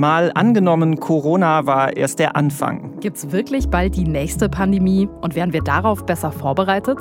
Mal 0.00 0.30
angenommen, 0.32 1.00
Corona 1.00 1.66
war 1.66 1.96
erst 1.96 2.20
der 2.20 2.36
Anfang. 2.36 3.00
Gibt's 3.00 3.32
wirklich 3.32 3.68
bald 3.68 3.96
die 3.96 4.04
nächste 4.04 4.48
Pandemie 4.48 5.08
und 5.22 5.34
wären 5.34 5.52
wir 5.52 5.60
darauf 5.60 6.06
besser 6.06 6.30
vorbereitet? 6.30 7.00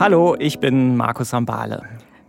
Hallo, 0.00 0.36
ich 0.38 0.58
bin 0.58 0.96
Markus 0.96 1.28
Sambale. 1.28 1.82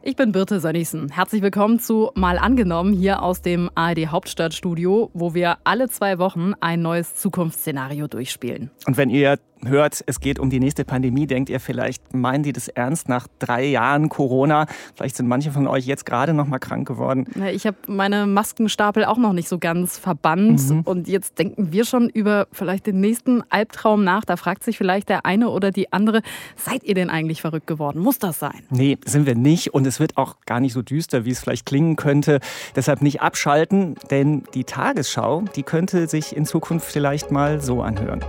Ich 0.07 0.17
bin 0.17 0.33
Birte 0.33 0.59
Sönnigsen. 0.59 1.09
Herzlich 1.09 1.41
willkommen 1.41 1.79
zu 1.79 2.11
Mal 2.13 2.37
angenommen 2.37 2.93
hier 2.93 3.23
aus 3.23 3.41
dem 3.41 3.71
ARD 3.73 4.07
Hauptstadtstudio, 4.07 5.09
wo 5.13 5.33
wir 5.33 5.57
alle 5.63 5.89
zwei 5.89 6.19
Wochen 6.19 6.53
ein 6.59 6.81
neues 6.81 7.15
Zukunftsszenario 7.15 8.07
durchspielen. 8.07 8.69
Und 8.85 8.97
wenn 8.97 9.09
ihr 9.09 9.39
hört, 9.69 10.03
es 10.05 10.19
geht 10.19 10.39
um 10.39 10.49
die 10.49 10.59
nächste 10.59 10.85
Pandemie, 10.85 11.27
denkt 11.27 11.49
ihr 11.49 11.59
vielleicht, 11.59 12.13
meinen 12.13 12.43
die 12.43 12.53
das 12.53 12.67
ernst 12.67 13.09
nach 13.09 13.27
drei 13.39 13.65
Jahren 13.65 14.09
Corona? 14.09 14.65
Vielleicht 14.95 15.15
sind 15.15 15.27
manche 15.27 15.51
von 15.51 15.67
euch 15.67 15.85
jetzt 15.85 16.05
gerade 16.05 16.33
noch 16.33 16.47
mal 16.47 16.59
krank 16.59 16.87
geworden. 16.87 17.25
Ich 17.51 17.65
habe 17.65 17.77
meine 17.87 18.25
Maskenstapel 18.25 19.05
auch 19.05 19.17
noch 19.17 19.33
nicht 19.33 19.49
so 19.49 19.57
ganz 19.59 19.97
verbannt. 19.97 20.69
Mhm. 20.69 20.81
Und 20.81 21.07
jetzt 21.07 21.39
denken 21.39 21.71
wir 21.71 21.85
schon 21.85 22.09
über 22.09 22.47
vielleicht 22.51 22.87
den 22.87 22.99
nächsten 22.99 23.43
Albtraum 23.49 24.03
nach. 24.03 24.25
Da 24.25 24.37
fragt 24.37 24.63
sich 24.63 24.77
vielleicht 24.77 25.09
der 25.09 25.25
eine 25.25 25.49
oder 25.49 25.71
die 25.71 25.91
andere, 25.93 26.21
seid 26.55 26.83
ihr 26.83 26.95
denn 26.95 27.09
eigentlich 27.09 27.41
verrückt 27.41 27.67
geworden? 27.67 27.99
Muss 27.99 28.19
das 28.19 28.39
sein? 28.39 28.63
Nee, 28.69 28.97
sind 29.05 29.25
wir 29.25 29.35
nicht. 29.35 29.73
Und 29.73 29.85
es 29.87 29.99
wird 29.99 30.17
auch 30.17 30.37
gar 30.45 30.59
nicht 30.59 30.73
so 30.73 30.81
düster, 30.81 31.25
wie 31.25 31.31
es 31.31 31.39
vielleicht 31.39 31.65
klingen 31.65 31.95
könnte. 31.95 32.39
Deshalb 32.75 33.01
nicht 33.01 33.21
abschalten, 33.21 33.95
denn 34.11 34.43
die 34.53 34.63
Tagesschau, 34.63 35.43
die 35.55 35.63
könnte 35.63 36.07
sich 36.07 36.35
in 36.35 36.45
Zukunft 36.45 36.85
vielleicht 36.85 37.31
mal 37.31 37.61
so 37.61 37.81
anhören. 37.81 38.23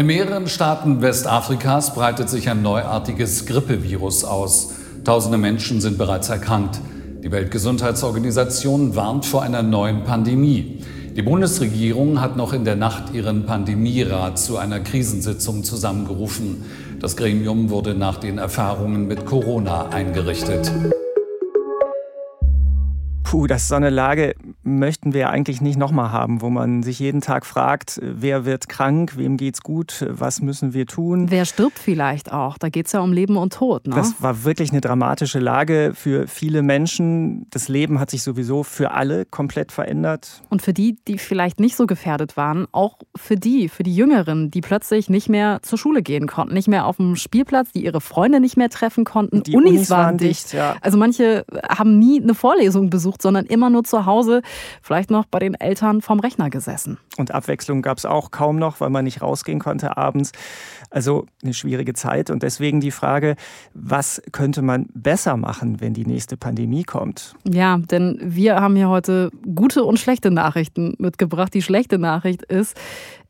In 0.00 0.06
mehreren 0.06 0.48
Staaten 0.48 1.02
Westafrikas 1.02 1.92
breitet 1.92 2.30
sich 2.30 2.48
ein 2.48 2.62
neuartiges 2.62 3.44
Grippevirus 3.44 4.24
aus. 4.24 4.72
Tausende 5.04 5.36
Menschen 5.36 5.82
sind 5.82 5.98
bereits 5.98 6.30
erkrankt. 6.30 6.80
Die 7.22 7.30
Weltgesundheitsorganisation 7.30 8.96
warnt 8.96 9.26
vor 9.26 9.42
einer 9.42 9.62
neuen 9.62 10.04
Pandemie. 10.04 10.82
Die 11.14 11.20
Bundesregierung 11.20 12.22
hat 12.22 12.34
noch 12.34 12.54
in 12.54 12.64
der 12.64 12.76
Nacht 12.76 13.12
ihren 13.12 13.44
Pandemierat 13.44 14.38
zu 14.38 14.56
einer 14.56 14.80
Krisensitzung 14.80 15.64
zusammengerufen. 15.64 16.64
Das 16.98 17.14
Gremium 17.14 17.68
wurde 17.68 17.94
nach 17.94 18.16
den 18.16 18.38
Erfahrungen 18.38 19.06
mit 19.06 19.26
Corona 19.26 19.90
eingerichtet. 19.90 20.72
Puh, 23.22 23.46
das 23.46 23.64
ist 23.64 23.68
so 23.68 23.74
eine 23.74 23.90
Lage, 23.90 24.34
möchten 24.62 25.14
wir 25.14 25.30
eigentlich 25.30 25.60
nicht 25.60 25.78
nochmal 25.78 26.12
haben, 26.12 26.42
wo 26.42 26.50
man 26.50 26.82
sich 26.82 26.98
jeden 26.98 27.20
Tag 27.20 27.46
fragt, 27.46 28.00
wer 28.02 28.44
wird 28.44 28.68
krank, 28.68 29.16
wem 29.16 29.36
geht's 29.36 29.62
gut, 29.62 30.04
was 30.08 30.40
müssen 30.40 30.74
wir 30.74 30.86
tun. 30.86 31.30
Wer 31.30 31.44
stirbt 31.44 31.78
vielleicht 31.78 32.32
auch? 32.32 32.58
Da 32.58 32.68
geht 32.68 32.86
es 32.86 32.92
ja 32.92 33.00
um 33.00 33.12
Leben 33.12 33.36
und 33.36 33.52
Tod. 33.52 33.86
Ne? 33.86 33.94
Das 33.94 34.22
war 34.22 34.44
wirklich 34.44 34.70
eine 34.70 34.80
dramatische 34.80 35.38
Lage 35.38 35.92
für 35.94 36.26
viele 36.26 36.62
Menschen. 36.62 37.46
Das 37.50 37.68
Leben 37.68 38.00
hat 38.00 38.10
sich 38.10 38.22
sowieso 38.22 38.62
für 38.62 38.90
alle 38.90 39.24
komplett 39.24 39.72
verändert. 39.72 40.42
Und 40.50 40.62
für 40.62 40.72
die, 40.72 40.96
die 41.06 41.18
vielleicht 41.18 41.60
nicht 41.60 41.76
so 41.76 41.86
gefährdet 41.86 42.36
waren, 42.36 42.66
auch 42.72 42.98
für 43.16 43.36
die, 43.36 43.68
für 43.68 43.82
die 43.82 43.94
Jüngeren, 43.94 44.50
die 44.50 44.60
plötzlich 44.60 45.08
nicht 45.08 45.28
mehr 45.28 45.60
zur 45.62 45.78
Schule 45.78 46.02
gehen 46.02 46.26
konnten, 46.26 46.54
nicht 46.54 46.68
mehr 46.68 46.86
auf 46.86 46.96
dem 46.96 47.16
Spielplatz, 47.16 47.72
die 47.72 47.84
ihre 47.84 48.00
Freunde 48.00 48.40
nicht 48.40 48.56
mehr 48.56 48.68
treffen 48.68 49.04
konnten. 49.04 49.42
Die 49.42 49.56
Unis, 49.56 49.70
Unis 49.70 49.90
waren 49.90 50.18
dicht. 50.18 50.44
dicht 50.44 50.52
ja. 50.54 50.76
Also 50.80 50.98
manche 50.98 51.44
haben 51.68 51.98
nie 51.98 52.20
eine 52.20 52.34
Vorlesung 52.34 52.90
besucht 52.90 53.20
sondern 53.22 53.46
immer 53.46 53.70
nur 53.70 53.84
zu 53.84 54.06
Hause, 54.06 54.42
vielleicht 54.82 55.10
noch 55.10 55.26
bei 55.26 55.38
den 55.38 55.54
Eltern 55.54 56.02
vom 56.02 56.20
Rechner 56.20 56.50
gesessen. 56.50 56.98
Und 57.16 57.32
Abwechslung 57.32 57.82
gab 57.82 57.98
es 57.98 58.06
auch 58.06 58.30
kaum 58.30 58.56
noch, 58.56 58.80
weil 58.80 58.90
man 58.90 59.04
nicht 59.04 59.22
rausgehen 59.22 59.58
konnte 59.58 59.96
abends. 59.96 60.32
Also 60.90 61.26
eine 61.42 61.54
schwierige 61.54 61.94
Zeit. 61.94 62.30
Und 62.30 62.42
deswegen 62.42 62.80
die 62.80 62.90
Frage, 62.90 63.36
was 63.74 64.22
könnte 64.32 64.62
man 64.62 64.86
besser 64.94 65.36
machen, 65.36 65.80
wenn 65.80 65.94
die 65.94 66.06
nächste 66.06 66.36
Pandemie 66.36 66.84
kommt? 66.84 67.34
Ja, 67.44 67.78
denn 67.78 68.18
wir 68.22 68.56
haben 68.56 68.76
hier 68.76 68.88
heute 68.88 69.30
gute 69.54 69.84
und 69.84 69.98
schlechte 69.98 70.30
Nachrichten 70.30 70.94
mitgebracht. 70.98 71.54
Die 71.54 71.62
schlechte 71.62 71.98
Nachricht 71.98 72.42
ist, 72.42 72.76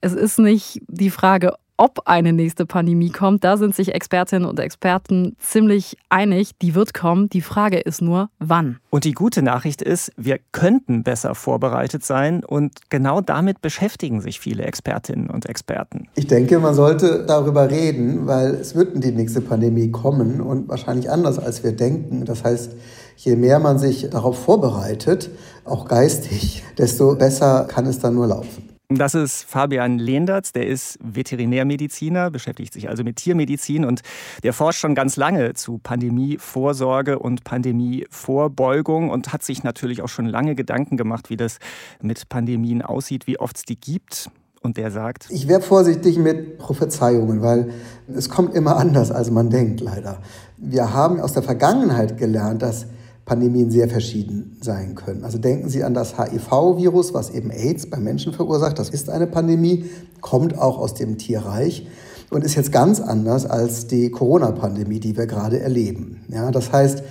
es 0.00 0.12
ist 0.12 0.38
nicht 0.38 0.80
die 0.88 1.10
Frage, 1.10 1.54
ob 1.80 2.02
eine 2.04 2.34
nächste 2.34 2.66
Pandemie 2.66 3.08
kommt, 3.08 3.42
da 3.42 3.56
sind 3.56 3.74
sich 3.74 3.94
Expertinnen 3.94 4.46
und 4.46 4.60
Experten 4.60 5.34
ziemlich 5.38 5.96
einig. 6.10 6.50
Die 6.60 6.74
wird 6.74 6.92
kommen. 6.92 7.30
Die 7.30 7.40
Frage 7.40 7.78
ist 7.78 8.02
nur, 8.02 8.28
wann. 8.38 8.76
Und 8.90 9.04
die 9.04 9.12
gute 9.12 9.40
Nachricht 9.40 9.80
ist, 9.80 10.12
wir 10.18 10.38
könnten 10.52 11.04
besser 11.04 11.34
vorbereitet 11.34 12.04
sein. 12.04 12.44
Und 12.44 12.90
genau 12.90 13.22
damit 13.22 13.62
beschäftigen 13.62 14.20
sich 14.20 14.40
viele 14.40 14.64
Expertinnen 14.64 15.30
und 15.30 15.46
Experten. 15.48 16.06
Ich 16.16 16.26
denke, 16.26 16.58
man 16.58 16.74
sollte 16.74 17.24
darüber 17.26 17.70
reden, 17.70 18.26
weil 18.26 18.56
es 18.56 18.74
wird 18.74 18.94
in 18.94 19.00
die 19.00 19.12
nächste 19.12 19.40
Pandemie 19.40 19.90
kommen 19.90 20.42
und 20.42 20.68
wahrscheinlich 20.68 21.10
anders, 21.10 21.38
als 21.38 21.64
wir 21.64 21.72
denken. 21.72 22.26
Das 22.26 22.44
heißt, 22.44 22.72
je 23.16 23.36
mehr 23.36 23.58
man 23.58 23.78
sich 23.78 24.10
darauf 24.10 24.38
vorbereitet, 24.38 25.30
auch 25.64 25.88
geistig, 25.88 26.62
desto 26.76 27.14
besser 27.16 27.64
kann 27.64 27.86
es 27.86 28.00
dann 28.00 28.16
nur 28.16 28.26
laufen. 28.26 28.69
Das 28.92 29.14
ist 29.14 29.44
Fabian 29.44 30.00
Lehndertz, 30.00 30.50
der 30.50 30.66
ist 30.66 30.98
Veterinärmediziner, 31.00 32.28
beschäftigt 32.32 32.72
sich 32.72 32.88
also 32.88 33.04
mit 33.04 33.16
Tiermedizin 33.16 33.84
und 33.84 34.00
der 34.42 34.52
forscht 34.52 34.80
schon 34.80 34.96
ganz 34.96 35.14
lange 35.14 35.54
zu 35.54 35.78
Pandemievorsorge 35.78 37.20
und 37.20 37.44
Pandemievorbeugung 37.44 39.10
und 39.10 39.32
hat 39.32 39.44
sich 39.44 39.62
natürlich 39.62 40.02
auch 40.02 40.08
schon 40.08 40.26
lange 40.26 40.56
Gedanken 40.56 40.96
gemacht, 40.96 41.30
wie 41.30 41.36
das 41.36 41.58
mit 42.02 42.28
Pandemien 42.28 42.82
aussieht, 42.82 43.28
wie 43.28 43.38
oft 43.38 43.58
es 43.58 43.64
die 43.64 43.78
gibt. 43.78 44.28
Und 44.60 44.76
der 44.76 44.90
sagt, 44.90 45.28
ich 45.30 45.46
wäre 45.46 45.62
vorsichtig 45.62 46.18
mit 46.18 46.58
Prophezeiungen, 46.58 47.42
weil 47.42 47.70
es 48.12 48.28
kommt 48.28 48.56
immer 48.56 48.76
anders, 48.76 49.12
als 49.12 49.30
man 49.30 49.50
denkt, 49.50 49.80
leider. 49.80 50.20
Wir 50.56 50.92
haben 50.92 51.20
aus 51.20 51.32
der 51.32 51.44
Vergangenheit 51.44 52.18
gelernt, 52.18 52.60
dass 52.60 52.86
Pandemien 53.30 53.70
sehr 53.70 53.88
verschieden 53.88 54.56
sein 54.60 54.96
können. 54.96 55.22
Also 55.22 55.38
denken 55.38 55.68
Sie 55.68 55.84
an 55.84 55.94
das 55.94 56.18
HIV-Virus, 56.18 57.14
was 57.14 57.30
eben 57.30 57.52
AIDS 57.52 57.88
beim 57.88 58.02
Menschen 58.02 58.32
verursacht. 58.32 58.76
Das 58.76 58.88
ist 58.88 59.08
eine 59.08 59.28
Pandemie, 59.28 59.84
kommt 60.20 60.58
auch 60.58 60.78
aus 60.78 60.94
dem 60.94 61.16
Tierreich 61.16 61.86
und 62.30 62.42
ist 62.42 62.56
jetzt 62.56 62.72
ganz 62.72 62.98
anders 62.98 63.46
als 63.46 63.86
die 63.86 64.10
Corona-Pandemie, 64.10 64.98
die 64.98 65.16
wir 65.16 65.28
gerade 65.28 65.60
erleben. 65.60 66.24
Ja, 66.26 66.50
das 66.50 66.72
heißt, 66.72 67.04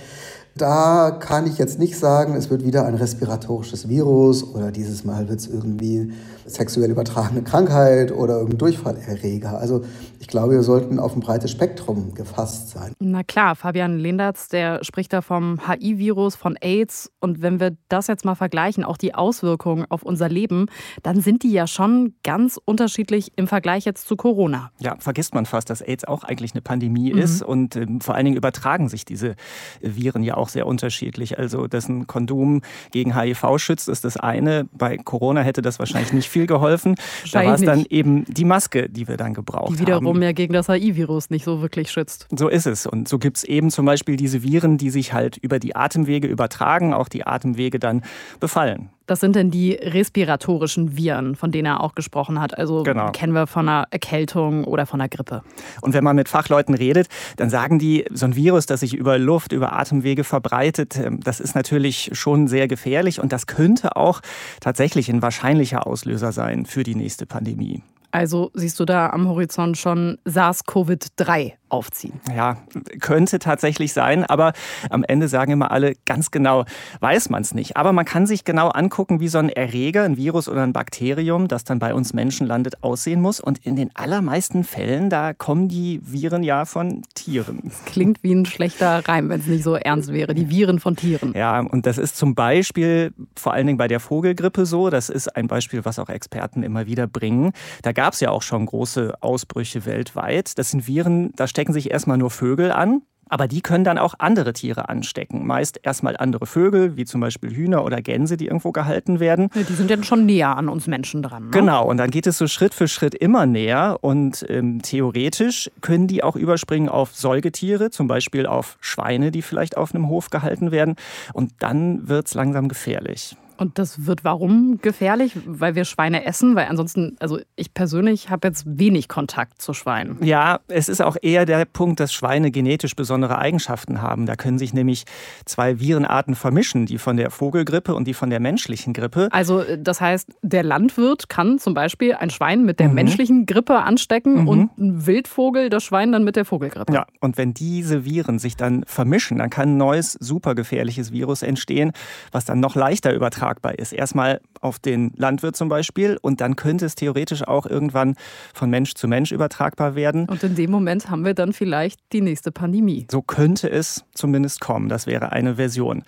da 0.58 1.10
kann 1.10 1.46
ich 1.46 1.56
jetzt 1.56 1.78
nicht 1.78 1.98
sagen, 1.98 2.34
es 2.34 2.50
wird 2.50 2.66
wieder 2.66 2.84
ein 2.84 2.96
respiratorisches 2.96 3.88
Virus 3.88 4.44
oder 4.44 4.72
dieses 4.72 5.06
Mal 5.06 5.26
wird 5.26 5.40
es 5.40 5.46
irgendwie 5.46 6.12
sexuell 6.46 6.90
übertragene 6.90 7.42
Krankheit 7.42 8.12
oder 8.12 8.34
irgendein 8.34 8.58
Durchfallerreger. 8.58 9.58
Also 9.58 9.84
ich 10.18 10.26
glaube, 10.26 10.52
wir 10.52 10.62
sollten 10.62 10.98
auf 10.98 11.14
ein 11.14 11.20
breites 11.20 11.50
Spektrum 11.50 12.14
gefasst 12.14 12.70
sein. 12.70 12.92
Na 12.98 13.22
klar, 13.22 13.56
Fabian 13.56 13.98
Lindertz, 13.98 14.48
der 14.48 14.84
spricht 14.84 15.12
da 15.12 15.22
vom 15.22 15.60
HIV-Virus, 15.66 16.36
von 16.36 16.56
AIDS. 16.60 17.10
Und 17.20 17.42
wenn 17.42 17.60
wir 17.60 17.76
das 17.88 18.06
jetzt 18.06 18.24
mal 18.24 18.34
vergleichen, 18.34 18.84
auch 18.84 18.96
die 18.96 19.14
Auswirkungen 19.14 19.86
auf 19.88 20.02
unser 20.02 20.28
Leben, 20.28 20.66
dann 21.02 21.20
sind 21.20 21.42
die 21.42 21.52
ja 21.52 21.66
schon 21.66 22.14
ganz 22.22 22.58
unterschiedlich 22.64 23.32
im 23.36 23.46
Vergleich 23.46 23.84
jetzt 23.84 24.06
zu 24.06 24.16
Corona. 24.16 24.70
Ja, 24.78 24.96
vergisst 24.98 25.34
man 25.34 25.46
fast, 25.46 25.70
dass 25.70 25.80
AIDS 25.80 26.04
auch 26.04 26.24
eigentlich 26.24 26.52
eine 26.52 26.62
Pandemie 26.62 27.12
mhm. 27.12 27.18
ist. 27.18 27.42
Und 27.42 27.76
äh, 27.76 27.86
vor 28.00 28.14
allen 28.14 28.26
Dingen 28.26 28.36
übertragen 28.36 28.88
sich 28.88 29.04
diese 29.04 29.36
Viren 29.80 30.22
ja 30.22 30.36
auch 30.36 30.48
sehr 30.48 30.66
unterschiedlich. 30.66 31.38
Also, 31.38 31.66
dass 31.66 31.88
ein 31.88 32.06
Kondom 32.06 32.62
gegen 32.90 33.18
HIV 33.18 33.58
schützt, 33.58 33.88
ist 33.88 34.04
das 34.04 34.16
eine. 34.16 34.68
Bei 34.72 34.96
Corona 34.96 35.40
hätte 35.40 35.62
das 35.62 35.78
wahrscheinlich 35.78 36.12
nicht 36.12 36.28
viel 36.30 36.46
geholfen. 36.46 36.94
Da 37.32 37.44
war 37.44 37.54
es 37.54 37.62
dann 37.62 37.84
eben 37.90 38.24
die 38.26 38.44
Maske, 38.44 38.88
die 38.88 39.08
wir 39.08 39.16
dann 39.16 39.34
gebraucht 39.34 39.66
haben. 39.66 39.74
Die 39.74 39.80
wiederum 39.80 40.06
haben. 40.06 40.22
ja 40.22 40.32
gegen 40.32 40.52
das 40.52 40.68
HIV-Virus 40.68 41.30
nicht 41.30 41.44
so 41.44 41.60
wirklich 41.60 41.90
schützt. 41.90 42.26
So 42.34 42.48
ist 42.48 42.66
es. 42.66 42.86
Und 42.86 43.08
so 43.08 43.18
gibt 43.18 43.38
es 43.38 43.44
eben 43.44 43.70
zum 43.70 43.86
Beispiel 43.86 44.16
diese 44.16 44.42
Viren, 44.42 44.78
die 44.78 44.90
sich 44.90 45.12
halt 45.12 45.36
über 45.36 45.58
die 45.58 45.76
Atemwege 45.76 46.26
übertragen, 46.26 46.94
auch 46.94 47.08
die 47.08 47.26
Atemwege 47.26 47.78
dann 47.78 48.02
befallen. 48.38 48.90
Das 49.10 49.18
sind 49.18 49.34
denn 49.34 49.50
die 49.50 49.72
respiratorischen 49.72 50.96
Viren, 50.96 51.34
von 51.34 51.50
denen 51.50 51.66
er 51.66 51.80
auch 51.80 51.96
gesprochen 51.96 52.40
hat. 52.40 52.56
Also 52.56 52.84
genau. 52.84 53.10
kennen 53.10 53.32
wir 53.32 53.48
von 53.48 53.68
einer 53.68 53.88
Erkältung 53.90 54.62
oder 54.62 54.86
von 54.86 55.00
einer 55.00 55.08
Grippe. 55.08 55.42
Und 55.80 55.94
wenn 55.94 56.04
man 56.04 56.14
mit 56.14 56.28
Fachleuten 56.28 56.76
redet, 56.76 57.08
dann 57.36 57.50
sagen 57.50 57.80
die, 57.80 58.04
so 58.12 58.26
ein 58.26 58.36
Virus, 58.36 58.66
das 58.66 58.78
sich 58.78 58.94
über 58.94 59.18
Luft, 59.18 59.50
über 59.50 59.72
Atemwege 59.72 60.22
verbreitet, 60.22 60.96
ähm, 60.96 61.18
das 61.24 61.40
ist 61.40 61.56
natürlich 61.56 62.10
schon 62.12 62.46
sehr 62.46 62.68
gefährlich 62.68 63.18
und 63.18 63.32
das 63.32 63.48
könnte 63.48 63.96
auch 63.96 64.20
tatsächlich 64.60 65.10
ein 65.10 65.22
wahrscheinlicher 65.22 65.88
Auslöser 65.88 66.30
sein 66.30 66.64
für 66.64 66.84
die 66.84 66.94
nächste 66.94 67.26
Pandemie. 67.26 67.82
Also 68.12 68.52
siehst 68.54 68.78
du 68.78 68.84
da 68.84 69.10
am 69.10 69.26
Horizont 69.26 69.76
schon 69.76 70.18
SARS-CoV-3 70.24 71.54
aufziehen. 71.70 72.20
Ja, 72.34 72.56
könnte 73.00 73.38
tatsächlich 73.38 73.92
sein, 73.92 74.24
aber 74.24 74.52
am 74.90 75.04
Ende 75.04 75.28
sagen 75.28 75.52
immer 75.52 75.70
alle, 75.70 75.94
ganz 76.06 76.30
genau 76.30 76.64
weiß 77.00 77.30
man 77.30 77.42
es 77.42 77.54
nicht. 77.54 77.76
Aber 77.76 77.92
man 77.92 78.04
kann 78.04 78.26
sich 78.26 78.44
genau 78.44 78.68
angucken, 78.68 79.20
wie 79.20 79.28
so 79.28 79.38
ein 79.38 79.48
Erreger, 79.48 80.04
ein 80.04 80.16
Virus 80.16 80.48
oder 80.48 80.62
ein 80.62 80.72
Bakterium, 80.72 81.48
das 81.48 81.64
dann 81.64 81.78
bei 81.78 81.94
uns 81.94 82.12
Menschen 82.12 82.46
landet, 82.46 82.82
aussehen 82.82 83.20
muss. 83.20 83.40
Und 83.40 83.58
in 83.64 83.76
den 83.76 83.90
allermeisten 83.94 84.64
Fällen, 84.64 85.10
da 85.10 85.32
kommen 85.32 85.68
die 85.68 86.00
Viren 86.02 86.42
ja 86.42 86.64
von 86.64 87.02
Tieren. 87.14 87.60
Das 87.64 87.84
klingt 87.84 88.22
wie 88.22 88.34
ein 88.34 88.46
schlechter 88.46 89.06
Reim, 89.08 89.28
wenn 89.28 89.40
es 89.40 89.46
nicht 89.46 89.64
so 89.64 89.74
ernst 89.74 90.12
wäre. 90.12 90.34
Die 90.34 90.50
Viren 90.50 90.80
von 90.80 90.96
Tieren. 90.96 91.32
Ja, 91.34 91.60
und 91.60 91.86
das 91.86 91.98
ist 91.98 92.16
zum 92.16 92.34
Beispiel 92.34 93.12
vor 93.36 93.52
allen 93.52 93.66
Dingen 93.66 93.78
bei 93.78 93.88
der 93.88 94.00
Vogelgrippe 94.00 94.66
so. 94.66 94.90
Das 94.90 95.08
ist 95.08 95.36
ein 95.36 95.46
Beispiel, 95.46 95.84
was 95.84 95.98
auch 95.98 96.08
Experten 96.08 96.62
immer 96.62 96.86
wieder 96.86 97.06
bringen. 97.06 97.52
Da 97.82 97.92
gab 97.92 98.14
es 98.14 98.20
ja 98.20 98.30
auch 98.30 98.42
schon 98.42 98.66
große 98.66 99.14
Ausbrüche 99.20 99.86
weltweit. 99.86 100.58
Das 100.58 100.70
sind 100.70 100.86
Viren, 100.86 101.32
da 101.36 101.46
stecken 101.60 101.74
sich 101.74 101.90
erstmal 101.90 102.16
nur 102.16 102.30
Vögel 102.30 102.72
an 102.72 103.02
Aber 103.28 103.46
die 103.46 103.60
können 103.60 103.84
dann 103.84 103.98
auch 103.98 104.14
andere 104.18 104.54
Tiere 104.54 104.88
anstecken. 104.88 105.46
Meist 105.46 105.78
erstmal 105.82 106.16
andere 106.16 106.46
Vögel, 106.46 106.96
wie 106.96 107.04
zum 107.04 107.20
Beispiel 107.20 107.54
Hühner 107.54 107.84
oder 107.84 108.00
Gänse, 108.00 108.38
die 108.38 108.46
irgendwo 108.46 108.72
gehalten 108.72 109.20
werden. 109.20 109.50
Die 109.54 109.74
sind 109.74 109.90
ja 109.90 110.02
schon 110.02 110.24
näher 110.24 110.56
an 110.56 110.70
uns 110.70 110.86
Menschen 110.86 111.22
dran. 111.22 111.44
Ne? 111.44 111.50
Genau, 111.50 111.86
und 111.86 111.98
dann 111.98 112.10
geht 112.10 112.26
es 112.26 112.38
so 112.38 112.48
Schritt 112.48 112.72
für 112.72 112.88
Schritt 112.88 113.14
immer 113.14 113.44
näher. 113.44 113.98
Und 114.00 114.44
ähm, 114.48 114.80
theoretisch 114.80 115.70
können 115.82 116.06
die 116.06 116.24
auch 116.24 116.34
überspringen 116.34 116.88
auf 116.88 117.14
Säugetiere, 117.14 117.90
zum 117.90 118.08
Beispiel 118.08 118.46
auf 118.46 118.78
Schweine, 118.80 119.30
die 119.30 119.42
vielleicht 119.42 119.76
auf 119.76 119.94
einem 119.94 120.08
Hof 120.08 120.30
gehalten 120.30 120.72
werden. 120.72 120.96
Und 121.34 121.52
dann 121.58 122.08
wird 122.08 122.26
es 122.26 122.34
langsam 122.34 122.68
gefährlich. 122.68 123.36
Und 123.60 123.78
das 123.78 124.06
wird 124.06 124.24
warum 124.24 124.78
gefährlich? 124.80 125.34
Weil 125.44 125.74
wir 125.74 125.84
Schweine 125.84 126.24
essen? 126.24 126.56
Weil 126.56 126.68
ansonsten, 126.68 127.16
also 127.20 127.38
ich 127.56 127.74
persönlich 127.74 128.30
habe 128.30 128.48
jetzt 128.48 128.64
wenig 128.66 129.06
Kontakt 129.06 129.60
zu 129.60 129.74
Schweinen. 129.74 130.16
Ja, 130.24 130.60
es 130.68 130.88
ist 130.88 131.02
auch 131.02 131.18
eher 131.20 131.44
der 131.44 131.66
Punkt, 131.66 132.00
dass 132.00 132.10
Schweine 132.10 132.50
genetisch 132.50 132.96
besondere 132.96 133.36
Eigenschaften 133.36 134.00
haben. 134.00 134.24
Da 134.24 134.36
können 134.36 134.58
sich 134.58 134.72
nämlich 134.72 135.04
zwei 135.44 135.78
Virenarten 135.78 136.36
vermischen, 136.36 136.86
die 136.86 136.96
von 136.96 137.18
der 137.18 137.30
Vogelgrippe 137.30 137.94
und 137.94 138.06
die 138.06 138.14
von 138.14 138.30
der 138.30 138.40
menschlichen 138.40 138.94
Grippe. 138.94 139.28
Also 139.30 139.62
das 139.76 140.00
heißt, 140.00 140.30
der 140.40 140.62
Landwirt 140.62 141.28
kann 141.28 141.58
zum 141.58 141.74
Beispiel 141.74 142.14
ein 142.14 142.30
Schwein 142.30 142.64
mit 142.64 142.80
der 142.80 142.88
mhm. 142.88 142.94
menschlichen 142.94 143.44
Grippe 143.44 143.76
anstecken 143.76 144.40
mhm. 144.40 144.48
und 144.48 144.78
ein 144.78 145.06
Wildvogel 145.06 145.68
das 145.68 145.84
Schwein 145.84 146.12
dann 146.12 146.24
mit 146.24 146.36
der 146.36 146.46
Vogelgrippe. 146.46 146.94
Ja, 146.94 147.04
und 147.20 147.36
wenn 147.36 147.52
diese 147.52 148.06
Viren 148.06 148.38
sich 148.38 148.56
dann 148.56 148.84
vermischen, 148.86 149.36
dann 149.36 149.50
kann 149.50 149.74
ein 149.74 149.76
neues, 149.76 150.14
supergefährliches 150.14 151.12
Virus 151.12 151.42
entstehen, 151.42 151.92
was 152.32 152.46
dann 152.46 152.60
noch 152.60 152.74
leichter 152.74 153.12
übertragen 153.12 153.49
übertragbar 153.50 153.78
ist. 153.78 153.92
Erstmal 153.92 154.40
auf 154.60 154.78
den 154.78 155.12
Landwirt 155.16 155.56
zum 155.56 155.68
Beispiel 155.68 156.18
und 156.20 156.40
dann 156.40 156.56
könnte 156.56 156.86
es 156.86 156.94
theoretisch 156.94 157.46
auch 157.46 157.66
irgendwann 157.66 158.14
von 158.54 158.70
Mensch 158.70 158.94
zu 158.94 159.08
Mensch 159.08 159.32
übertragbar 159.32 159.94
werden. 159.94 160.28
Und 160.28 160.42
in 160.42 160.54
dem 160.54 160.70
Moment 160.70 161.10
haben 161.10 161.24
wir 161.24 161.34
dann 161.34 161.52
vielleicht 161.52 162.00
die 162.12 162.20
nächste 162.20 162.52
Pandemie. 162.52 163.06
So 163.10 163.22
könnte 163.22 163.70
es 163.70 164.04
zumindest 164.14 164.60
kommen. 164.60 164.88
Das 164.88 165.06
wäre 165.06 165.32
eine 165.32 165.56
Version. 165.56 166.02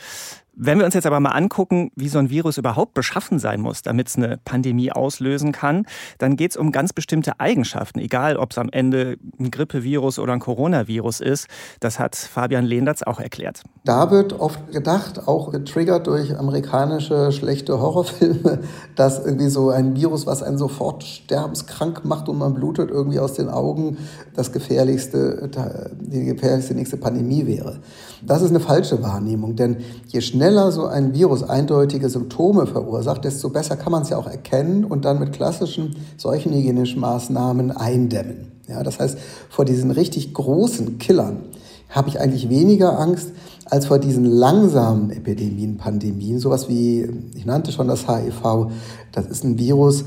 Wenn 0.54 0.78
wir 0.78 0.84
uns 0.84 0.92
jetzt 0.92 1.06
aber 1.06 1.18
mal 1.18 1.30
angucken, 1.30 1.90
wie 1.96 2.08
so 2.08 2.18
ein 2.18 2.28
Virus 2.28 2.58
überhaupt 2.58 2.92
beschaffen 2.92 3.38
sein 3.38 3.58
muss, 3.58 3.80
damit 3.80 4.08
es 4.08 4.16
eine 4.16 4.38
Pandemie 4.44 4.92
auslösen 4.92 5.50
kann, 5.50 5.86
dann 6.18 6.36
geht 6.36 6.50
es 6.50 6.56
um 6.58 6.72
ganz 6.72 6.92
bestimmte 6.92 7.40
Eigenschaften, 7.40 8.00
egal 8.00 8.36
ob 8.36 8.50
es 8.50 8.58
am 8.58 8.68
Ende 8.70 9.16
ein 9.40 9.50
Grippevirus 9.50 10.18
oder 10.18 10.34
ein 10.34 10.40
Coronavirus 10.40 11.20
ist. 11.20 11.46
Das 11.80 11.98
hat 11.98 12.16
Fabian 12.16 12.66
Lehnertz 12.66 13.02
auch 13.02 13.18
erklärt. 13.18 13.62
Da 13.86 14.10
wird 14.10 14.38
oft 14.38 14.70
gedacht, 14.72 15.26
auch 15.26 15.52
getriggert 15.52 16.06
durch 16.06 16.38
amerikanische 16.38 17.32
schlechte 17.32 17.80
Horrorfilme, 17.80 18.58
dass 18.94 19.24
irgendwie 19.24 19.48
so 19.48 19.70
ein 19.70 19.96
Virus, 19.96 20.26
was 20.26 20.42
einen 20.42 20.58
sofort 20.58 21.02
sterbenskrank 21.02 22.04
macht 22.04 22.28
und 22.28 22.36
man 22.36 22.52
blutet 22.52 22.90
irgendwie 22.90 23.20
aus 23.20 23.32
den 23.32 23.48
Augen, 23.48 23.96
das 24.34 24.52
gefährlichste, 24.52 25.50
die 25.98 26.24
gefährlichste 26.26 26.74
nächste 26.74 26.98
Pandemie 26.98 27.46
wäre. 27.46 27.80
Das 28.24 28.42
ist 28.42 28.50
eine 28.50 28.60
falsche 28.60 29.02
Wahrnehmung, 29.02 29.56
denn 29.56 29.78
je 30.06 30.20
schneller 30.20 30.41
so 30.72 30.86
ein 30.86 31.14
Virus 31.14 31.42
eindeutige 31.42 32.08
Symptome 32.08 32.66
verursacht, 32.66 33.24
desto 33.24 33.48
besser 33.48 33.76
kann 33.76 33.92
man 33.92 34.02
es 34.02 34.10
ja 34.10 34.16
auch 34.16 34.26
erkennen 34.26 34.84
und 34.84 35.04
dann 35.04 35.20
mit 35.20 35.32
klassischen 35.32 35.94
seuchenhygienischen 36.16 37.00
Maßnahmen 37.00 37.70
eindämmen. 37.70 38.52
Ja, 38.68 38.82
das 38.82 38.98
heißt, 38.98 39.18
vor 39.48 39.64
diesen 39.64 39.90
richtig 39.90 40.34
großen 40.34 40.98
Killern 40.98 41.44
habe 41.88 42.08
ich 42.08 42.18
eigentlich 42.18 42.48
weniger 42.48 42.98
Angst 42.98 43.30
als 43.66 43.86
vor 43.86 43.98
diesen 43.98 44.24
langsamen 44.24 45.10
Epidemien, 45.10 45.76
Pandemien, 45.76 46.38
sowas 46.38 46.68
wie, 46.68 47.08
ich 47.34 47.46
nannte 47.46 47.70
schon 47.70 47.88
das 47.88 48.08
HIV, 48.08 48.70
das 49.12 49.26
ist 49.26 49.44
ein 49.44 49.58
Virus, 49.58 50.04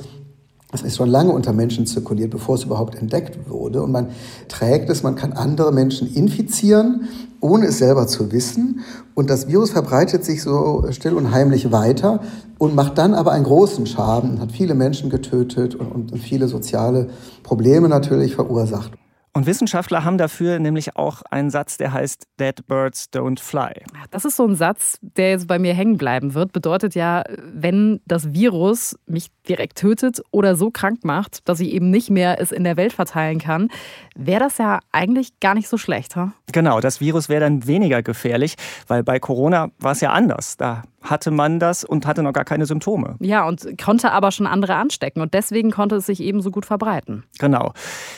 das 0.71 0.81
ist 0.81 0.97
schon 0.97 1.09
lange 1.09 1.31
unter 1.31 1.53
Menschen 1.53 1.85
zirkuliert, 1.85 2.31
bevor 2.31 2.55
es 2.55 2.63
überhaupt 2.63 2.95
entdeckt 2.95 3.49
wurde. 3.49 3.81
Und 3.83 3.91
man 3.91 4.07
trägt 4.47 4.89
es, 4.89 5.03
man 5.03 5.15
kann 5.15 5.31
andere 5.33 5.71
Menschen 5.71 6.13
infizieren, 6.13 7.07
ohne 7.39 7.67
es 7.67 7.77
selber 7.77 8.07
zu 8.07 8.31
wissen. 8.31 8.81
Und 9.13 9.29
das 9.29 9.47
Virus 9.47 9.69
verbreitet 9.69 10.25
sich 10.25 10.41
so 10.41 10.85
still 10.89 11.13
und 11.13 11.31
heimlich 11.31 11.71
weiter 11.71 12.21
und 12.57 12.75
macht 12.75 12.97
dann 12.97 13.13
aber 13.13 13.31
einen 13.31 13.45
großen 13.45 13.85
Schaden 13.85 14.39
hat 14.39 14.51
viele 14.51 14.75
Menschen 14.75 15.09
getötet 15.09 15.75
und, 15.75 16.11
und 16.11 16.17
viele 16.17 16.47
soziale 16.47 17.07
Probleme 17.43 17.87
natürlich 17.87 18.35
verursacht. 18.35 18.91
Und 19.35 19.47
Wissenschaftler 19.47 20.05
haben 20.05 20.17
dafür 20.17 20.59
nämlich 20.59 20.95
auch 20.95 21.21
einen 21.29 21.49
Satz, 21.49 21.75
der 21.75 21.91
heißt 21.91 22.25
Dead 22.39 22.65
Birds 22.67 23.09
Don't 23.13 23.41
Fly. 23.41 23.83
Das 24.09 24.23
ist 24.23 24.37
so 24.37 24.47
ein 24.47 24.55
Satz, 24.55 24.97
der 25.01 25.31
jetzt 25.31 25.45
bei 25.45 25.59
mir 25.59 25.73
hängen 25.73 25.97
bleiben 25.97 26.33
wird. 26.35 26.53
Bedeutet 26.53 26.95
ja, 26.95 27.21
wenn 27.43 27.99
das 28.05 28.31
Virus 28.31 28.97
mich 29.07 29.27
direkt 29.49 29.77
tötet 29.77 30.21
oder 30.31 30.55
so 30.55 30.71
krank 30.71 31.03
macht, 31.03 31.49
dass 31.49 31.59
ich 31.59 31.73
eben 31.73 31.91
nicht 31.91 32.09
mehr 32.09 32.39
es 32.39 32.53
in 32.53 32.63
der 32.63 32.77
Welt 32.77 32.93
verteilen 32.93 33.39
kann, 33.39 33.67
wäre 34.15 34.39
das 34.39 34.57
ja 34.57 34.79
eigentlich 34.93 35.37
gar 35.41 35.53
nicht 35.53 35.67
so 35.67 35.77
schlecht. 35.77 36.15
Huh? 36.15 36.29
Genau, 36.53 36.79
das 36.79 37.01
Virus 37.01 37.27
wäre 37.27 37.41
dann 37.41 37.67
weniger 37.67 38.01
gefährlich, 38.03 38.55
weil 38.87 39.03
bei 39.03 39.19
Corona 39.19 39.67
war 39.79 39.91
es 39.91 39.99
ja 39.99 40.13
anders. 40.13 40.55
Da 40.55 40.83
hatte 41.05 41.31
man 41.31 41.59
das 41.59 41.83
und 41.83 42.05
hatte 42.05 42.23
noch 42.23 42.33
gar 42.33 42.45
keine 42.45 42.65
Symptome. 42.65 43.15
Ja, 43.19 43.47
und 43.47 43.77
konnte 43.81 44.11
aber 44.11 44.31
schon 44.31 44.47
andere 44.47 44.75
anstecken 44.75 45.21
und 45.21 45.33
deswegen 45.33 45.71
konnte 45.71 45.95
es 45.95 46.05
sich 46.05 46.19
eben 46.19 46.41
so 46.41 46.51
gut 46.51 46.65
verbreiten. 46.65 47.23
Genau. 47.39 47.73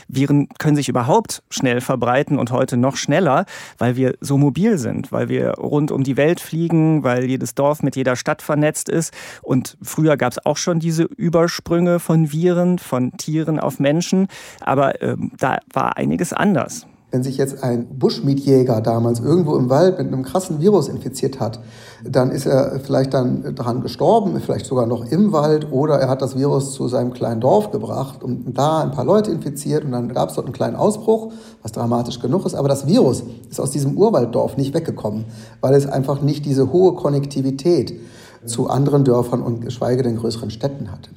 Viren 0.07 0.47
können 0.57 0.75
sich 0.75 0.89
überhaupt 0.89 1.43
schnell 1.49 1.81
verbreiten 1.81 2.39
und 2.39 2.51
heute 2.51 2.77
noch 2.77 2.95
schneller, 2.95 3.45
weil 3.77 3.95
wir 3.95 4.15
so 4.21 4.37
mobil 4.37 4.77
sind, 4.77 5.11
weil 5.11 5.29
wir 5.29 5.51
rund 5.53 5.91
um 5.91 6.03
die 6.03 6.17
Welt 6.17 6.39
fliegen, 6.39 7.03
weil 7.03 7.25
jedes 7.25 7.55
Dorf 7.55 7.83
mit 7.83 7.95
jeder 7.95 8.15
Stadt 8.15 8.41
vernetzt 8.41 8.89
ist. 8.89 9.13
Und 9.41 9.77
früher 9.81 10.17
gab 10.17 10.31
es 10.31 10.45
auch 10.45 10.57
schon 10.57 10.79
diese 10.79 11.03
Übersprünge 11.03 11.99
von 11.99 12.31
Viren, 12.31 12.79
von 12.79 13.11
Tieren 13.17 13.59
auf 13.59 13.79
Menschen, 13.79 14.27
aber 14.61 15.01
äh, 15.01 15.15
da 15.37 15.59
war 15.73 15.97
einiges 15.97 16.33
anders. 16.33 16.87
Wenn 17.17 17.23
sich 17.23 17.37
jetzt 17.37 17.63
ein 17.63 17.87
Buschmietjäger 17.97 18.79
damals 18.79 19.21
irgendwo 19.21 19.55
im 19.55 19.71
Wald 19.71 19.97
mit 19.97 20.05
einem 20.05 20.21
krassen 20.21 20.61
Virus 20.61 20.87
infiziert 20.87 21.39
hat, 21.39 21.59
dann 22.07 22.29
ist 22.29 22.45
er 22.45 22.79
vielleicht 22.79 23.11
dann 23.15 23.55
daran 23.55 23.81
gestorben, 23.81 24.39
vielleicht 24.39 24.67
sogar 24.67 24.85
noch 24.85 25.03
im 25.03 25.31
Wald, 25.31 25.71
oder 25.71 25.95
er 25.95 26.09
hat 26.09 26.21
das 26.21 26.37
Virus 26.37 26.73
zu 26.73 26.87
seinem 26.87 27.13
kleinen 27.13 27.41
Dorf 27.41 27.71
gebracht 27.71 28.21
und 28.23 28.55
da 28.55 28.83
ein 28.83 28.91
paar 28.91 29.03
Leute 29.03 29.31
infiziert 29.31 29.83
und 29.83 29.93
dann 29.93 30.09
gab 30.09 30.29
es 30.29 30.35
dort 30.35 30.45
einen 30.45 30.53
kleinen 30.53 30.75
Ausbruch, 30.75 31.31
was 31.63 31.71
dramatisch 31.71 32.19
genug 32.19 32.45
ist. 32.45 32.53
Aber 32.53 32.67
das 32.67 32.85
Virus 32.85 33.23
ist 33.49 33.59
aus 33.59 33.71
diesem 33.71 33.97
Urwalddorf 33.97 34.55
nicht 34.55 34.75
weggekommen, 34.75 35.25
weil 35.59 35.73
es 35.73 35.87
einfach 35.87 36.21
nicht 36.21 36.45
diese 36.45 36.71
hohe 36.71 36.93
Konnektivität 36.93 37.99
zu 38.45 38.69
anderen 38.69 39.03
Dörfern 39.05 39.41
und 39.41 39.61
geschweige 39.61 40.03
denn 40.03 40.17
größeren 40.17 40.51
Städten 40.51 40.91
hatte. 40.91 41.09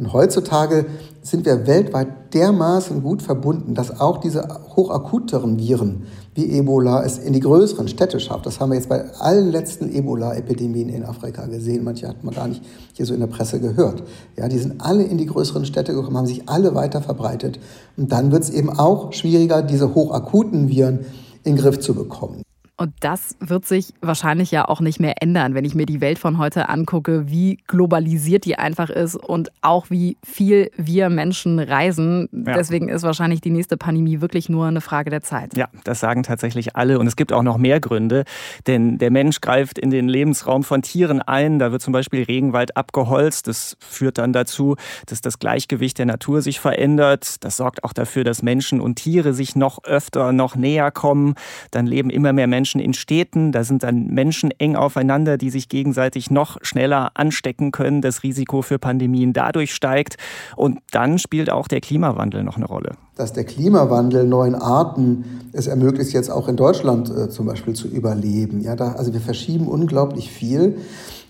Und 0.00 0.14
heutzutage 0.14 0.86
sind 1.20 1.44
wir 1.44 1.66
weltweit 1.66 2.32
dermaßen 2.32 3.02
gut 3.02 3.20
verbunden, 3.20 3.74
dass 3.74 4.00
auch 4.00 4.16
diese 4.16 4.48
hochakuteren 4.74 5.58
Viren 5.58 6.06
wie 6.34 6.50
Ebola 6.56 7.04
es 7.04 7.18
in 7.18 7.34
die 7.34 7.40
größeren 7.40 7.86
Städte 7.86 8.18
schafft. 8.18 8.46
Das 8.46 8.60
haben 8.60 8.70
wir 8.70 8.76
jetzt 8.76 8.88
bei 8.88 9.04
allen 9.18 9.50
letzten 9.50 9.92
Ebola-Epidemien 9.94 10.88
in 10.88 11.04
Afrika 11.04 11.44
gesehen. 11.44 11.84
Manche 11.84 12.08
hat 12.08 12.24
man 12.24 12.34
gar 12.34 12.48
nicht 12.48 12.62
hier 12.94 13.04
so 13.04 13.12
in 13.12 13.20
der 13.20 13.26
Presse 13.26 13.60
gehört. 13.60 14.02
Ja, 14.38 14.48
die 14.48 14.56
sind 14.56 14.80
alle 14.80 15.02
in 15.02 15.18
die 15.18 15.26
größeren 15.26 15.66
Städte 15.66 15.92
gekommen, 15.92 16.16
haben 16.16 16.26
sich 16.26 16.48
alle 16.48 16.74
weiter 16.74 17.02
verbreitet. 17.02 17.60
Und 17.98 18.10
dann 18.10 18.32
wird 18.32 18.44
es 18.44 18.50
eben 18.50 18.70
auch 18.70 19.12
schwieriger, 19.12 19.60
diese 19.60 19.94
hochakuten 19.94 20.70
Viren 20.70 21.00
in 21.44 21.56
den 21.56 21.62
Griff 21.62 21.78
zu 21.78 21.94
bekommen. 21.94 22.42
Und 22.80 22.94
das 23.00 23.36
wird 23.40 23.66
sich 23.66 23.92
wahrscheinlich 24.00 24.50
ja 24.50 24.66
auch 24.66 24.80
nicht 24.80 25.00
mehr 25.00 25.16
ändern, 25.20 25.54
wenn 25.54 25.66
ich 25.66 25.74
mir 25.74 25.84
die 25.84 26.00
Welt 26.00 26.18
von 26.18 26.38
heute 26.38 26.70
angucke, 26.70 27.28
wie 27.28 27.58
globalisiert 27.66 28.46
die 28.46 28.58
einfach 28.58 28.88
ist 28.88 29.16
und 29.16 29.52
auch 29.60 29.90
wie 29.90 30.16
viel 30.24 30.70
wir 30.78 31.10
Menschen 31.10 31.58
reisen. 31.58 32.30
Ja. 32.32 32.54
Deswegen 32.54 32.88
ist 32.88 33.02
wahrscheinlich 33.02 33.42
die 33.42 33.50
nächste 33.50 33.76
Pandemie 33.76 34.22
wirklich 34.22 34.48
nur 34.48 34.64
eine 34.64 34.80
Frage 34.80 35.10
der 35.10 35.20
Zeit. 35.20 35.54
Ja, 35.58 35.68
das 35.84 36.00
sagen 36.00 36.22
tatsächlich 36.22 36.74
alle. 36.74 36.98
Und 36.98 37.06
es 37.06 37.16
gibt 37.16 37.34
auch 37.34 37.42
noch 37.42 37.58
mehr 37.58 37.80
Gründe, 37.80 38.24
denn 38.66 38.96
der 38.96 39.10
Mensch 39.10 39.42
greift 39.42 39.78
in 39.78 39.90
den 39.90 40.08
Lebensraum 40.08 40.64
von 40.64 40.80
Tieren 40.80 41.20
ein. 41.20 41.58
Da 41.58 41.72
wird 41.72 41.82
zum 41.82 41.92
Beispiel 41.92 42.22
Regenwald 42.22 42.78
abgeholzt. 42.78 43.46
Das 43.46 43.76
führt 43.80 44.16
dann 44.16 44.32
dazu, 44.32 44.76
dass 45.04 45.20
das 45.20 45.38
Gleichgewicht 45.38 45.98
der 45.98 46.06
Natur 46.06 46.40
sich 46.40 46.60
verändert. 46.60 47.44
Das 47.44 47.58
sorgt 47.58 47.84
auch 47.84 47.92
dafür, 47.92 48.24
dass 48.24 48.42
Menschen 48.42 48.80
und 48.80 48.94
Tiere 48.94 49.34
sich 49.34 49.54
noch 49.54 49.84
öfter, 49.84 50.32
noch 50.32 50.56
näher 50.56 50.90
kommen. 50.90 51.34
Dann 51.72 51.86
leben 51.86 52.08
immer 52.08 52.32
mehr 52.32 52.46
Menschen 52.46 52.69
Menschen 52.70 52.80
in 52.80 52.94
Städten. 52.94 53.52
Da 53.52 53.64
sind 53.64 53.82
dann 53.82 54.06
Menschen 54.06 54.52
eng 54.58 54.76
aufeinander, 54.76 55.36
die 55.38 55.50
sich 55.50 55.68
gegenseitig 55.68 56.30
noch 56.30 56.58
schneller 56.62 57.10
anstecken 57.14 57.72
können. 57.72 58.00
Das 58.00 58.22
Risiko 58.22 58.62
für 58.62 58.78
Pandemien 58.78 59.32
dadurch 59.32 59.74
steigt. 59.74 60.16
Und 60.56 60.78
dann 60.92 61.18
spielt 61.18 61.50
auch 61.50 61.66
der 61.66 61.80
Klimawandel 61.80 62.44
noch 62.44 62.56
eine 62.56 62.66
Rolle. 62.66 62.92
Dass 63.16 63.32
der 63.32 63.44
Klimawandel 63.44 64.24
neuen 64.26 64.54
Arten 64.54 65.24
es 65.52 65.66
ermöglicht, 65.66 66.12
jetzt 66.12 66.30
auch 66.30 66.48
in 66.48 66.56
Deutschland 66.56 67.10
äh, 67.10 67.28
zum 67.28 67.46
Beispiel 67.46 67.74
zu 67.74 67.88
überleben. 67.88 68.60
Ja, 68.60 68.76
da, 68.76 68.92
also 68.92 69.12
wir 69.12 69.20
verschieben 69.20 69.66
unglaublich 69.66 70.30
viel. 70.30 70.78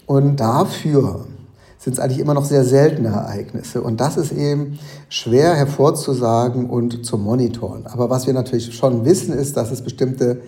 Und 0.06 0.40
dafür 0.40 1.24
sind 1.78 1.94
es 1.94 2.00
eigentlich 2.00 2.18
immer 2.18 2.34
noch 2.34 2.44
sehr 2.44 2.64
seltene 2.64 3.08
Ereignisse. 3.08 3.80
Und 3.80 4.00
das 4.00 4.18
ist 4.18 4.32
eben 4.32 4.78
schwer 5.08 5.54
hervorzusagen 5.54 6.68
und 6.68 7.06
zu 7.06 7.16
monitoren. 7.16 7.86
Aber 7.86 8.10
was 8.10 8.26
wir 8.26 8.34
natürlich 8.34 8.74
schon 8.74 9.06
wissen, 9.06 9.32
ist, 9.32 9.56
dass 9.56 9.70
es 9.70 9.80
bestimmte 9.80 10.42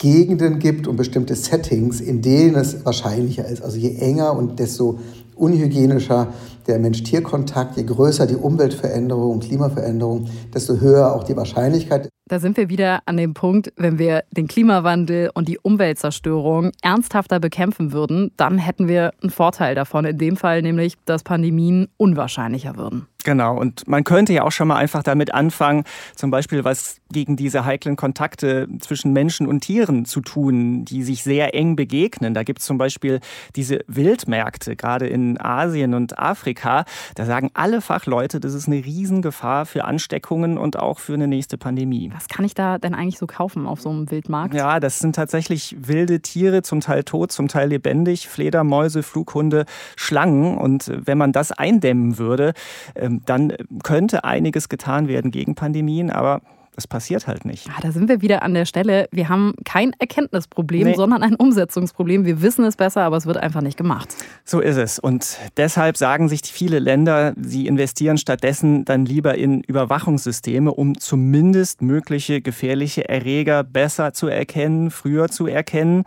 Gegenden 0.00 0.58
gibt 0.58 0.88
und 0.88 0.96
bestimmte 0.96 1.34
Settings, 1.36 2.00
in 2.00 2.22
denen 2.22 2.56
es 2.56 2.86
wahrscheinlicher 2.86 3.46
ist. 3.46 3.62
Also 3.62 3.76
je 3.76 3.96
enger 3.96 4.34
und 4.34 4.58
desto 4.58 4.98
unhygienischer 5.36 6.32
der 6.70 6.78
Mensch-Tier-Kontakt, 6.78 7.76
je 7.76 7.84
größer 7.84 8.26
die 8.26 8.36
Umweltveränderung, 8.36 9.40
Klimaveränderung, 9.40 10.28
desto 10.54 10.80
höher 10.80 11.14
auch 11.14 11.24
die 11.24 11.36
Wahrscheinlichkeit. 11.36 12.08
Da 12.30 12.38
sind 12.38 12.56
wir 12.56 12.68
wieder 12.68 13.00
an 13.06 13.16
dem 13.16 13.34
Punkt, 13.34 13.72
wenn 13.76 13.98
wir 13.98 14.22
den 14.30 14.46
Klimawandel 14.46 15.30
und 15.34 15.48
die 15.48 15.58
Umweltzerstörung 15.58 16.70
ernsthafter 16.80 17.40
bekämpfen 17.40 17.92
würden, 17.92 18.30
dann 18.36 18.58
hätten 18.58 18.86
wir 18.86 19.10
einen 19.20 19.30
Vorteil 19.30 19.74
davon. 19.74 20.04
In 20.04 20.16
dem 20.16 20.36
Fall 20.36 20.62
nämlich, 20.62 20.94
dass 21.06 21.24
Pandemien 21.24 21.88
unwahrscheinlicher 21.96 22.76
würden. 22.76 23.06
Genau, 23.24 23.58
und 23.58 23.86
man 23.86 24.04
könnte 24.04 24.32
ja 24.32 24.44
auch 24.44 24.52
schon 24.52 24.68
mal 24.68 24.76
einfach 24.76 25.02
damit 25.02 25.34
anfangen, 25.34 25.84
zum 26.14 26.30
Beispiel 26.30 26.64
was 26.64 26.96
gegen 27.12 27.36
diese 27.36 27.64
heiklen 27.64 27.96
Kontakte 27.96 28.66
zwischen 28.78 29.12
Menschen 29.12 29.46
und 29.46 29.60
Tieren 29.60 30.04
zu 30.06 30.20
tun, 30.20 30.84
die 30.84 31.02
sich 31.02 31.22
sehr 31.22 31.54
eng 31.54 31.76
begegnen. 31.76 32.32
Da 32.32 32.44
gibt 32.44 32.60
es 32.60 32.66
zum 32.66 32.78
Beispiel 32.78 33.20
diese 33.56 33.80
Wildmärkte, 33.88 34.74
gerade 34.74 35.06
in 35.06 35.38
Asien 35.38 35.92
und 35.94 36.18
Afrika. 36.18 36.59
Da 36.64 37.24
sagen 37.24 37.50
alle 37.54 37.80
Fachleute, 37.80 38.40
das 38.40 38.54
ist 38.54 38.66
eine 38.66 38.84
Riesengefahr 38.84 39.66
für 39.66 39.84
Ansteckungen 39.84 40.58
und 40.58 40.78
auch 40.78 40.98
für 40.98 41.14
eine 41.14 41.28
nächste 41.28 41.58
Pandemie. 41.58 42.10
Was 42.14 42.28
kann 42.28 42.44
ich 42.44 42.54
da 42.54 42.78
denn 42.78 42.94
eigentlich 42.94 43.18
so 43.18 43.26
kaufen 43.26 43.66
auf 43.66 43.80
so 43.80 43.90
einem 43.90 44.10
Wildmarkt? 44.10 44.54
Ja, 44.54 44.80
das 44.80 44.98
sind 44.98 45.14
tatsächlich 45.16 45.76
wilde 45.78 46.20
Tiere, 46.20 46.62
zum 46.62 46.80
Teil 46.80 47.04
tot, 47.04 47.32
zum 47.32 47.48
Teil 47.48 47.68
lebendig, 47.68 48.28
Fledermäuse, 48.28 49.02
Flughunde, 49.02 49.64
Schlangen. 49.96 50.58
Und 50.58 50.90
wenn 50.94 51.18
man 51.18 51.32
das 51.32 51.52
eindämmen 51.52 52.18
würde, 52.18 52.52
ähm, 52.94 53.22
dann 53.26 53.52
könnte 53.82 54.24
einiges 54.24 54.68
getan 54.68 55.08
werden 55.08 55.30
gegen 55.30 55.54
Pandemien, 55.54 56.10
aber 56.10 56.40
das 56.74 56.86
passiert 56.86 57.26
halt 57.26 57.44
nicht. 57.44 57.66
Ja, 57.66 57.74
da 57.82 57.92
sind 57.92 58.08
wir 58.08 58.22
wieder 58.22 58.42
an 58.42 58.54
der 58.54 58.64
Stelle. 58.64 59.08
Wir 59.10 59.28
haben 59.28 59.54
kein 59.64 59.92
Erkenntnisproblem, 59.98 60.88
nee. 60.88 60.94
sondern 60.94 61.22
ein 61.22 61.34
Umsetzungsproblem. 61.34 62.24
Wir 62.24 62.42
wissen 62.42 62.64
es 62.64 62.76
besser, 62.76 63.02
aber 63.02 63.16
es 63.16 63.26
wird 63.26 63.36
einfach 63.36 63.60
nicht 63.60 63.76
gemacht. 63.76 64.14
So 64.44 64.60
ist 64.60 64.76
es. 64.76 64.98
Und 64.98 65.38
deshalb 65.56 65.96
sagen 65.96 66.28
sich 66.28 66.42
viele 66.42 66.78
Länder, 66.78 67.34
sie 67.40 67.66
investieren 67.66 68.18
stattdessen 68.18 68.84
dann 68.84 69.04
lieber 69.04 69.34
in 69.36 69.62
Überwachungssysteme, 69.62 70.72
um 70.72 70.98
zumindest 70.98 71.82
mögliche 71.82 72.40
gefährliche 72.40 73.08
Erreger 73.08 73.64
besser 73.64 74.12
zu 74.12 74.28
erkennen, 74.28 74.90
früher 74.90 75.28
zu 75.28 75.46
erkennen 75.46 76.04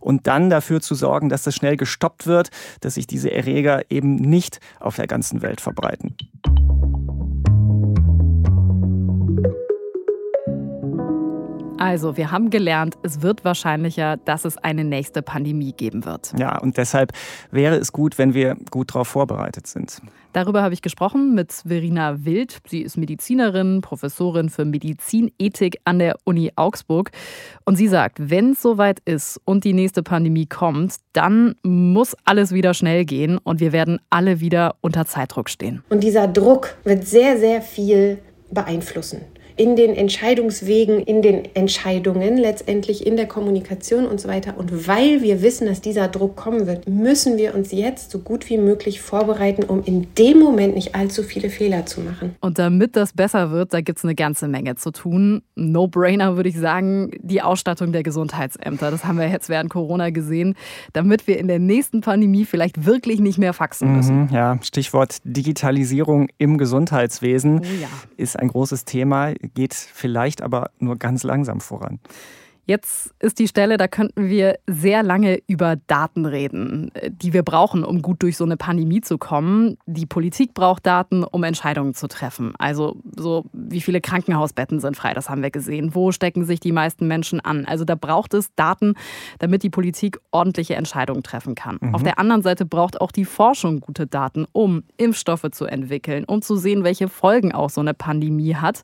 und 0.00 0.26
dann 0.26 0.50
dafür 0.50 0.80
zu 0.80 0.94
sorgen, 0.94 1.28
dass 1.28 1.42
das 1.42 1.54
schnell 1.54 1.76
gestoppt 1.76 2.26
wird, 2.26 2.50
dass 2.80 2.94
sich 2.94 3.06
diese 3.06 3.30
Erreger 3.30 3.82
eben 3.90 4.16
nicht 4.16 4.60
auf 4.80 4.96
der 4.96 5.06
ganzen 5.06 5.42
Welt 5.42 5.60
verbreiten. 5.60 6.16
Also, 11.78 12.16
wir 12.16 12.30
haben 12.32 12.48
gelernt, 12.48 12.96
es 13.02 13.20
wird 13.20 13.44
wahrscheinlicher, 13.44 14.16
dass 14.16 14.46
es 14.46 14.56
eine 14.56 14.82
nächste 14.82 15.20
Pandemie 15.20 15.72
geben 15.72 16.06
wird. 16.06 16.32
Ja, 16.38 16.58
und 16.58 16.78
deshalb 16.78 17.12
wäre 17.50 17.76
es 17.76 17.92
gut, 17.92 18.16
wenn 18.16 18.32
wir 18.32 18.56
gut 18.70 18.94
darauf 18.94 19.08
vorbereitet 19.08 19.66
sind. 19.66 20.00
Darüber 20.32 20.62
habe 20.62 20.72
ich 20.72 20.80
gesprochen 20.80 21.34
mit 21.34 21.52
Verena 21.52 22.24
Wild. 22.24 22.58
Sie 22.66 22.80
ist 22.80 22.96
Medizinerin, 22.96 23.82
Professorin 23.82 24.48
für 24.48 24.64
Medizinethik 24.64 25.78
an 25.84 25.98
der 25.98 26.16
Uni 26.24 26.50
Augsburg. 26.56 27.10
Und 27.64 27.76
sie 27.76 27.88
sagt, 27.88 28.30
wenn 28.30 28.52
es 28.52 28.62
soweit 28.62 29.00
ist 29.04 29.38
und 29.44 29.64
die 29.64 29.74
nächste 29.74 30.02
Pandemie 30.02 30.46
kommt, 30.46 30.96
dann 31.12 31.56
muss 31.62 32.16
alles 32.24 32.52
wieder 32.52 32.72
schnell 32.72 33.04
gehen 33.04 33.38
und 33.38 33.60
wir 33.60 33.72
werden 33.72 33.98
alle 34.08 34.40
wieder 34.40 34.76
unter 34.80 35.04
Zeitdruck 35.04 35.50
stehen. 35.50 35.82
Und 35.90 36.02
dieser 36.02 36.26
Druck 36.26 36.76
wird 36.84 37.06
sehr, 37.06 37.38
sehr 37.38 37.60
viel 37.60 38.18
beeinflussen 38.50 39.20
in 39.56 39.74
den 39.74 39.94
Entscheidungswegen, 39.94 41.00
in 41.00 41.22
den 41.22 41.54
Entscheidungen, 41.54 42.36
letztendlich 42.36 43.06
in 43.06 43.16
der 43.16 43.26
Kommunikation 43.26 44.06
und 44.06 44.20
so 44.20 44.28
weiter. 44.28 44.58
Und 44.58 44.86
weil 44.86 45.22
wir 45.22 45.42
wissen, 45.42 45.66
dass 45.66 45.80
dieser 45.80 46.08
Druck 46.08 46.36
kommen 46.36 46.66
wird, 46.66 46.88
müssen 46.88 47.38
wir 47.38 47.54
uns 47.54 47.72
jetzt 47.72 48.10
so 48.10 48.18
gut 48.18 48.50
wie 48.50 48.58
möglich 48.58 49.00
vorbereiten, 49.00 49.64
um 49.64 49.82
in 49.84 50.08
dem 50.18 50.38
Moment 50.38 50.74
nicht 50.74 50.94
allzu 50.94 51.22
viele 51.22 51.48
Fehler 51.48 51.86
zu 51.86 52.02
machen. 52.02 52.36
Und 52.40 52.58
damit 52.58 52.96
das 52.96 53.14
besser 53.14 53.50
wird, 53.50 53.72
da 53.72 53.80
gibt 53.80 53.98
es 53.98 54.04
eine 54.04 54.14
ganze 54.14 54.46
Menge 54.46 54.76
zu 54.76 54.90
tun. 54.90 55.42
No-brainer 55.54 56.36
würde 56.36 56.50
ich 56.50 56.58
sagen, 56.58 57.10
die 57.20 57.40
Ausstattung 57.40 57.92
der 57.92 58.02
Gesundheitsämter. 58.02 58.90
Das 58.90 59.04
haben 59.06 59.18
wir 59.18 59.28
jetzt 59.28 59.48
während 59.48 59.70
Corona 59.70 60.10
gesehen, 60.10 60.54
damit 60.92 61.26
wir 61.26 61.38
in 61.38 61.48
der 61.48 61.58
nächsten 61.58 62.02
Pandemie 62.02 62.44
vielleicht 62.44 62.84
wirklich 62.84 63.20
nicht 63.20 63.38
mehr 63.38 63.54
faxen 63.54 63.96
müssen. 63.96 64.24
Mhm, 64.24 64.28
ja, 64.32 64.58
Stichwort 64.62 65.16
Digitalisierung 65.24 66.28
im 66.36 66.58
Gesundheitswesen 66.58 67.60
oh 67.60 67.80
ja. 67.80 67.88
ist 68.16 68.38
ein 68.38 68.48
großes 68.48 68.84
Thema 68.84 69.32
geht 69.48 69.74
vielleicht 69.74 70.42
aber 70.42 70.70
nur 70.78 70.96
ganz 70.96 71.22
langsam 71.22 71.60
voran. 71.60 72.00
Jetzt 72.68 73.14
ist 73.20 73.38
die 73.38 73.46
Stelle, 73.46 73.76
da 73.76 73.86
könnten 73.86 74.28
wir 74.28 74.58
sehr 74.66 75.04
lange 75.04 75.40
über 75.46 75.76
Daten 75.86 76.26
reden, 76.26 76.90
die 77.08 77.32
wir 77.32 77.44
brauchen, 77.44 77.84
um 77.84 78.02
gut 78.02 78.24
durch 78.24 78.36
so 78.36 78.44
eine 78.44 78.56
Pandemie 78.56 79.00
zu 79.00 79.18
kommen. 79.18 79.78
Die 79.86 80.04
Politik 80.04 80.52
braucht 80.52 80.84
Daten, 80.84 81.22
um 81.22 81.44
Entscheidungen 81.44 81.94
zu 81.94 82.08
treffen. 82.08 82.54
Also 82.58 82.96
so 83.16 83.44
wie 83.52 83.80
viele 83.80 84.00
Krankenhausbetten 84.00 84.80
sind 84.80 84.96
frei, 84.96 85.14
das 85.14 85.30
haben 85.30 85.42
wir 85.42 85.52
gesehen. 85.52 85.94
Wo 85.94 86.10
stecken 86.10 86.44
sich 86.44 86.58
die 86.58 86.72
meisten 86.72 87.06
Menschen 87.06 87.38
an? 87.38 87.66
Also 87.66 87.84
da 87.84 87.94
braucht 87.94 88.34
es 88.34 88.52
Daten, 88.56 88.94
damit 89.38 89.62
die 89.62 89.70
Politik 89.70 90.18
ordentliche 90.32 90.74
Entscheidungen 90.74 91.22
treffen 91.22 91.54
kann. 91.54 91.78
Mhm. 91.80 91.94
Auf 91.94 92.02
der 92.02 92.18
anderen 92.18 92.42
Seite 92.42 92.66
braucht 92.66 93.00
auch 93.00 93.12
die 93.12 93.26
Forschung 93.26 93.78
gute 93.78 94.08
Daten, 94.08 94.44
um 94.50 94.82
Impfstoffe 94.96 95.46
zu 95.52 95.66
entwickeln, 95.66 96.24
um 96.24 96.42
zu 96.42 96.56
sehen, 96.56 96.82
welche 96.82 97.06
Folgen 97.06 97.52
auch 97.52 97.70
so 97.70 97.80
eine 97.80 97.94
Pandemie 97.94 98.56
hat. 98.56 98.82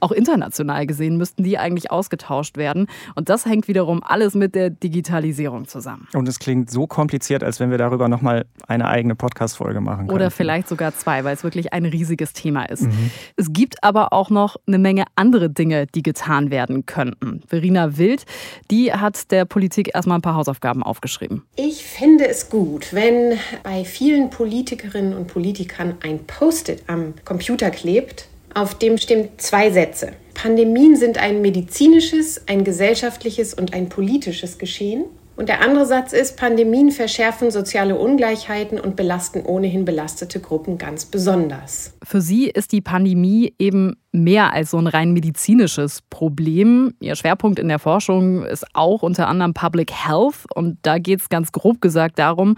Auch 0.00 0.12
international 0.12 0.86
gesehen 0.86 1.16
müssten 1.16 1.42
die 1.42 1.58
eigentlich 1.58 1.90
ausgetauscht 1.90 2.56
werden. 2.56 2.86
Und 3.14 3.28
das 3.28 3.46
hängt 3.46 3.68
wiederum 3.68 4.02
alles 4.02 4.34
mit 4.34 4.54
der 4.54 4.70
Digitalisierung 4.70 5.66
zusammen. 5.66 6.08
Und 6.14 6.28
es 6.28 6.38
klingt 6.38 6.70
so 6.70 6.86
kompliziert, 6.86 7.42
als 7.42 7.60
wenn 7.60 7.70
wir 7.70 7.78
darüber 7.78 8.08
nochmal 8.08 8.46
eine 8.66 8.88
eigene 8.88 9.14
Podcast-Folge 9.14 9.80
machen 9.80 10.06
können. 10.06 10.10
Oder 10.10 10.30
vielleicht 10.30 10.68
sogar 10.68 10.94
zwei, 10.94 11.24
weil 11.24 11.34
es 11.34 11.44
wirklich 11.44 11.72
ein 11.72 11.84
riesiges 11.84 12.32
Thema 12.32 12.64
ist. 12.64 12.82
Mhm. 12.82 13.10
Es 13.36 13.52
gibt 13.52 13.82
aber 13.82 14.12
auch 14.12 14.30
noch 14.30 14.56
eine 14.66 14.78
Menge 14.78 15.04
andere 15.14 15.50
Dinge, 15.50 15.86
die 15.86 16.02
getan 16.02 16.50
werden 16.50 16.86
könnten. 16.86 17.42
Verena 17.46 17.96
Wild, 17.96 18.24
die 18.70 18.92
hat 18.92 19.30
der 19.30 19.44
Politik 19.44 19.94
erstmal 19.94 20.18
ein 20.18 20.22
paar 20.22 20.34
Hausaufgaben 20.34 20.82
aufgeschrieben. 20.82 21.42
Ich 21.56 21.84
finde 21.84 22.28
es 22.28 22.50
gut, 22.50 22.92
wenn 22.92 23.38
bei 23.62 23.84
vielen 23.84 24.30
Politikerinnen 24.30 25.14
und 25.14 25.26
Politikern 25.28 25.94
ein 26.02 26.26
Post-it 26.26 26.82
am 26.86 27.14
Computer 27.24 27.70
klebt, 27.70 28.28
auf 28.56 28.74
dem 28.74 28.96
stimmen 28.96 29.28
zwei 29.36 29.70
Sätze. 29.70 30.12
Pandemien 30.32 30.96
sind 30.96 31.18
ein 31.18 31.42
medizinisches, 31.42 32.48
ein 32.48 32.64
gesellschaftliches 32.64 33.52
und 33.52 33.74
ein 33.74 33.90
politisches 33.90 34.56
Geschehen. 34.58 35.04
Und 35.36 35.50
der 35.50 35.60
andere 35.60 35.84
Satz 35.84 36.14
ist, 36.14 36.38
Pandemien 36.38 36.90
verschärfen 36.90 37.50
soziale 37.50 37.98
Ungleichheiten 37.98 38.80
und 38.80 38.96
belasten 38.96 39.44
ohnehin 39.44 39.84
belastete 39.84 40.40
Gruppen 40.40 40.78
ganz 40.78 41.04
besonders. 41.04 41.92
Für 42.02 42.22
sie 42.22 42.48
ist 42.48 42.72
die 42.72 42.80
Pandemie 42.80 43.52
eben 43.58 43.96
mehr 44.22 44.52
als 44.52 44.70
so 44.70 44.78
ein 44.78 44.86
rein 44.86 45.12
medizinisches 45.12 46.02
Problem. 46.10 46.94
Ihr 47.00 47.16
Schwerpunkt 47.16 47.58
in 47.58 47.68
der 47.68 47.78
Forschung 47.78 48.44
ist 48.44 48.66
auch 48.74 49.02
unter 49.02 49.28
anderem 49.28 49.54
Public 49.54 49.92
Health. 49.92 50.44
Und 50.54 50.78
da 50.82 50.98
geht 50.98 51.20
es 51.20 51.28
ganz 51.28 51.52
grob 51.52 51.80
gesagt 51.80 52.18
darum, 52.18 52.56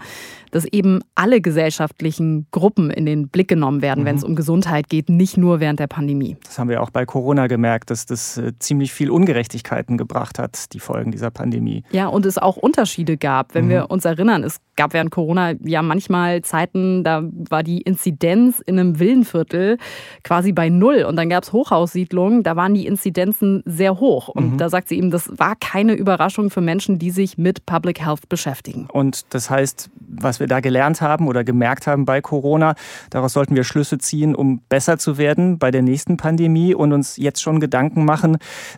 dass 0.51 0.65
eben 0.65 1.01
alle 1.15 1.41
gesellschaftlichen 1.41 2.47
Gruppen 2.51 2.89
in 2.89 3.05
den 3.05 3.29
Blick 3.29 3.47
genommen 3.47 3.81
werden, 3.81 4.01
mhm. 4.01 4.05
wenn 4.05 4.15
es 4.15 4.23
um 4.23 4.35
Gesundheit 4.35 4.89
geht, 4.89 5.09
nicht 5.09 5.37
nur 5.37 5.59
während 5.59 5.79
der 5.79 5.87
Pandemie. 5.87 6.37
Das 6.43 6.57
haben 6.57 6.69
wir 6.69 6.81
auch 6.81 6.89
bei 6.89 7.05
Corona 7.05 7.47
gemerkt, 7.47 7.91
dass 7.91 8.05
das 8.05 8.37
äh, 8.37 8.53
ziemlich 8.59 8.91
viel 8.91 9.09
Ungerechtigkeiten 9.09 9.97
gebracht 9.97 10.39
hat, 10.39 10.73
die 10.73 10.79
Folgen 10.79 11.11
dieser 11.11 11.31
Pandemie. 11.31 11.83
Ja, 11.91 12.07
und 12.07 12.25
es 12.25 12.37
auch 12.37 12.57
Unterschiede 12.57 13.17
gab. 13.17 13.53
Wenn 13.53 13.65
mhm. 13.65 13.69
wir 13.69 13.91
uns 13.91 14.05
erinnern, 14.05 14.43
es 14.43 14.59
gab 14.75 14.93
während 14.93 15.11
Corona 15.11 15.53
ja 15.63 15.81
manchmal 15.81 16.41
Zeiten, 16.41 17.03
da 17.03 17.23
war 17.49 17.63
die 17.63 17.81
Inzidenz 17.81 18.59
in 18.59 18.79
einem 18.79 18.99
Villenviertel 18.99 19.77
quasi 20.23 20.53
bei 20.53 20.69
Null. 20.69 21.03
Und 21.03 21.15
dann 21.15 21.29
gab 21.29 21.43
es 21.43 21.48
Hochhaussiedlungen, 21.53 22.43
da 22.43 22.55
waren 22.55 22.73
die 22.73 22.87
Inzidenzen 22.87 23.61
sehr 23.65 23.99
hoch. 23.99 24.29
Und 24.29 24.53
mhm. 24.53 24.57
da 24.57 24.69
sagt 24.69 24.89
sie 24.89 24.97
eben, 24.97 25.11
das 25.11 25.29
war 25.37 25.55
keine 25.59 25.93
Überraschung 25.93 26.49
für 26.49 26.61
Menschen, 26.61 26.99
die 26.99 27.11
sich 27.11 27.37
mit 27.37 27.65
Public 27.65 27.99
Health 28.05 28.29
beschäftigen. 28.29 28.87
Und 28.91 29.33
das 29.33 29.49
heißt, 29.49 29.89
was 29.99 30.39
wir 30.39 30.47
da 30.47 30.59
gelernt 30.59 31.01
haben 31.01 31.27
oder 31.27 31.43
gemerkt 31.43 31.87
haben 31.87 32.05
bei 32.05 32.21
Corona, 32.21 32.75
daraus 33.09 33.33
sollten 33.33 33.55
wir 33.55 33.63
Schlüsse 33.63 33.97
ziehen, 33.97 34.35
um 34.35 34.61
besser 34.69 34.97
zu 34.97 35.17
werden 35.17 35.59
bei 35.59 35.71
der 35.71 35.81
nächsten 35.81 36.17
Pandemie 36.17 36.73
und 36.73 36.93
uns 36.93 37.17
jetzt 37.17 37.41
schon 37.41 37.59
Gedanken 37.59 38.05
machen, 38.05 38.37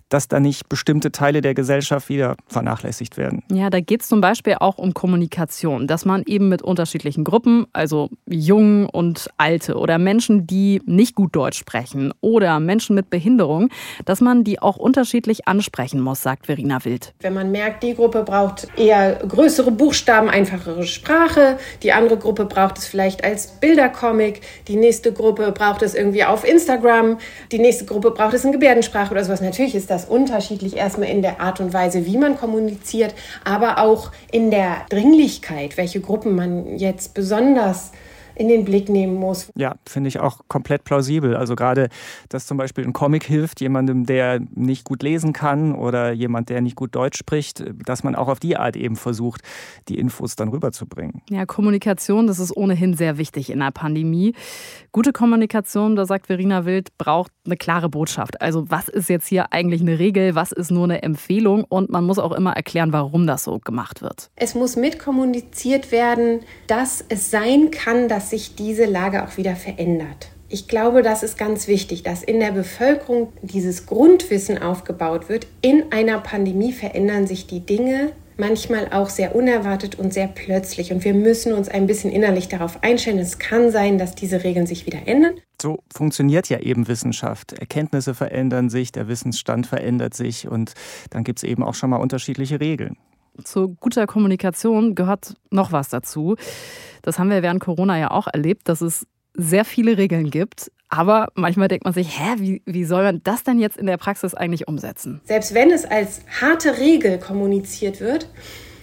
dass 0.10 0.28
da 0.28 0.40
nicht 0.40 0.68
bestimmte 0.68 1.12
Teile 1.12 1.42
der 1.42 1.54
Gesellschaft 1.54 2.10
wieder 2.10 2.36
vernachlässigt 2.48 3.18
werden. 3.18 3.44
Ja, 3.52 3.70
da 3.70 3.80
geht 3.80 4.02
es 4.02 4.08
zum 4.08 4.22
Beispiel 4.22 4.56
auch 4.60 4.78
um 4.78 4.94
Kommunikation 4.94 5.92
dass 5.92 6.06
man 6.06 6.24
eben 6.26 6.48
mit 6.48 6.62
unterschiedlichen 6.62 7.26
Gruppen, 7.26 7.66
also 7.74 8.10
Jungen 8.26 8.86
und 8.86 9.30
Alte 9.36 9.76
oder 9.76 9.98
Menschen, 9.98 10.48
die 10.48 10.82
nicht 10.86 11.16
gut 11.16 11.36
Deutsch 11.36 11.60
sprechen 11.60 12.14
oder 12.22 12.61
Menschen 12.66 12.96
mit 12.96 13.10
Behinderung, 13.10 13.70
dass 14.06 14.22
man 14.22 14.44
die 14.44 14.62
auch 14.62 14.78
unterschiedlich 14.78 15.48
ansprechen 15.48 16.00
muss, 16.00 16.22
sagt 16.22 16.46
Verena 16.46 16.84
Wild. 16.86 17.14
Wenn 17.20 17.34
man 17.34 17.52
merkt, 17.52 17.84
die 17.84 17.96
Gruppe 17.96 18.24
braucht 18.24 18.68
eher 18.78 19.16
größere 19.28 19.72
Buchstaben, 19.72 20.30
einfachere 20.30 20.86
Sprache, 20.86 21.58
die 21.84 21.92
andere 21.92 22.18
Gruppe 22.18 22.46
braucht 22.46 22.78
es 22.78 22.86
vielleicht 22.86 23.24
als 23.24 23.48
Bildercomic, 23.48 24.42
die 24.68 24.76
nächste 24.76 25.12
Gruppe 25.12 25.52
braucht 25.52 25.82
es 25.82 25.96
irgendwie 25.96 26.24
auf 26.24 26.48
Instagram, 26.48 27.18
die 27.52 27.60
nächste 27.60 27.86
Gruppe 27.86 28.12
braucht 28.12 28.34
es 28.34 28.46
in 28.46 28.52
Gebärdensprache 28.52 29.12
oder 29.12 29.24
sowas. 29.26 29.42
Natürlich 29.42 29.76
ist 29.76 29.90
das 29.90 30.06
unterschiedlich 30.06 30.78
erstmal 30.78 31.10
in 31.10 31.22
der 31.22 31.42
Art 31.42 31.60
und 31.60 31.74
Weise, 31.74 32.06
wie 32.06 32.18
man 32.18 32.38
kommuniziert, 32.38 33.14
aber 33.44 33.80
auch 33.80 34.12
in 34.32 34.52
der 34.52 34.86
Dringlichkeit 34.90 35.72
welche 35.78 36.02
Gruppen 36.02 36.36
man 36.36 36.78
jetzt 36.78 37.14
besonders 37.14 37.92
in 38.42 38.48
den 38.48 38.66
Blick 38.66 38.90
nehmen 38.90 39.16
muss. 39.16 39.52
Ja, 39.56 39.76
finde 39.88 40.08
ich 40.08 40.20
auch 40.20 40.40
komplett 40.48 40.84
plausibel. 40.84 41.36
Also 41.36 41.56
gerade, 41.56 41.90
dass 42.30 42.48
zum 42.48 42.58
Beispiel 42.58 42.84
ein 42.84 42.92
Comic 42.92 43.24
hilft, 43.24 43.62
jemandem, 43.62 44.08
der 44.08 44.40
nicht 44.56 44.84
gut 44.84 45.04
lesen 45.04 45.32
kann 45.32 45.76
oder 45.76 46.12
jemand, 46.12 46.50
der 46.50 46.62
nicht 46.62 46.76
gut 46.76 46.96
Deutsch 46.96 47.20
spricht, 47.20 47.64
dass 47.86 48.04
man 48.04 48.16
auch 48.16 48.28
auf 48.28 48.40
die 48.40 48.58
Art 48.58 48.76
eben 48.76 48.96
versucht, 48.96 49.42
die 49.90 50.00
Infos 50.00 50.36
dann 50.36 50.50
rüberzubringen. 50.50 51.22
Ja, 51.30 51.46
Kommunikation, 51.46 52.26
das 52.26 52.40
ist 52.40 52.58
ohnehin 52.58 52.96
sehr 52.96 53.20
wichtig 53.20 53.52
in 53.52 53.60
der 53.60 53.70
Pandemie. 53.70 54.34
Gute 54.92 55.14
Kommunikation, 55.14 55.96
da 55.96 56.08
sagt 56.08 56.28
Verena 56.28 56.66
Wild, 56.66 56.98
braucht 56.98 57.32
eine 57.46 57.58
klare 57.58 57.90
Botschaft. 57.90 58.42
Also 58.42 58.70
was 58.72 58.90
ist 58.90 59.08
jetzt 59.08 59.28
hier 59.28 59.54
eigentlich 59.54 59.82
eine 59.82 60.00
Regel, 60.00 60.34
was 60.34 60.52
ist 60.52 60.72
nur 60.72 60.86
eine 60.86 61.04
Empfehlung 61.04 61.64
und 61.64 61.92
man 61.92 62.04
muss 62.04 62.18
auch 62.18 62.32
immer 62.32 62.54
erklären, 62.54 62.92
warum 62.92 63.28
das 63.28 63.44
so 63.44 63.60
gemacht 63.60 64.02
wird. 64.02 64.32
Es 64.36 64.56
muss 64.56 64.76
mitkommuniziert 64.76 65.92
werden, 65.92 66.40
dass 66.66 67.06
es 67.08 67.30
sein 67.30 67.70
kann, 67.70 68.08
dass 68.08 68.31
sich 68.32 68.56
diese 68.56 68.86
Lage 68.86 69.24
auch 69.24 69.38
wieder 69.38 69.56
verändert. 69.56 70.30
Ich 70.50 70.68
glaube, 70.68 71.02
das 71.02 71.24
ist 71.24 71.38
ganz 71.38 71.68
wichtig, 71.68 72.04
dass 72.04 72.24
in 72.24 72.40
der 72.42 72.52
Bevölkerung 72.52 73.32
dieses 73.42 73.86
Grundwissen 73.86 74.58
aufgebaut 74.58 75.30
wird. 75.30 75.48
In 75.62 75.92
einer 75.92 76.18
Pandemie 76.20 76.74
verändern 76.74 77.26
sich 77.26 77.48
die 77.48 77.66
Dinge 77.66 78.12
manchmal 78.38 78.92
auch 78.92 79.10
sehr 79.10 79.36
unerwartet 79.36 79.96
und 79.96 80.14
sehr 80.14 80.28
plötzlich. 80.28 80.92
Und 80.92 81.06
wir 81.06 81.14
müssen 81.14 81.54
uns 81.54 81.70
ein 81.70 81.88
bisschen 81.88 82.12
innerlich 82.12 82.50
darauf 82.50 82.84
einstellen. 82.84 83.20
Es 83.20 83.40
kann 83.40 83.72
sein, 83.72 83.98
dass 83.98 84.16
diese 84.16 84.44
Regeln 84.44 84.66
sich 84.66 84.86
wieder 84.86 85.08
ändern. 85.08 85.36
So 85.62 85.80
funktioniert 85.94 86.50
ja 86.50 86.60
eben 86.60 86.88
Wissenschaft. 86.88 87.54
Erkenntnisse 87.54 88.14
verändern 88.14 88.70
sich, 88.70 88.92
der 88.92 89.08
Wissensstand 89.08 89.68
verändert 89.68 90.16
sich 90.16 90.48
und 90.48 90.74
dann 91.12 91.24
gibt 91.24 91.40
es 91.40 91.44
eben 91.44 91.64
auch 91.64 91.76
schon 91.76 91.92
mal 91.92 91.98
unterschiedliche 91.98 92.60
Regeln. 92.60 92.98
Zu 93.44 93.76
guter 93.80 94.08
Kommunikation 94.08 94.96
gehört 94.96 95.36
noch 95.50 95.72
was 95.72 95.90
dazu. 95.90 96.36
Das 97.02 97.18
haben 97.18 97.30
wir 97.30 97.42
während 97.42 97.62
Corona 97.62 97.98
ja 97.98 98.12
auch 98.12 98.28
erlebt, 98.32 98.70
dass 98.70 98.82
es 98.82 99.08
sehr 99.34 99.66
viele 99.66 99.98
Regeln 99.98 100.30
gibt. 100.30 100.72
Aber 100.90 101.30
manchmal 101.36 101.70
denkt 101.70 101.86
man 101.86 101.94
sich, 101.94 102.20
hä, 102.20 102.36
wie, 102.38 102.62
wie 102.66 102.84
soll 102.84 103.04
man 103.04 103.22
das 103.24 103.44
denn 103.44 103.60
jetzt 103.60 103.78
in 103.78 103.86
der 103.86 103.98
Praxis 103.98 104.34
eigentlich 104.34 104.68
umsetzen? 104.68 105.22
Selbst 105.24 105.54
wenn 105.54 105.72
es 105.72 105.86
als 105.86 106.22
harte 106.42 106.78
Regel 106.80 107.18
kommuniziert 107.18 108.02
wird, 108.02 108.28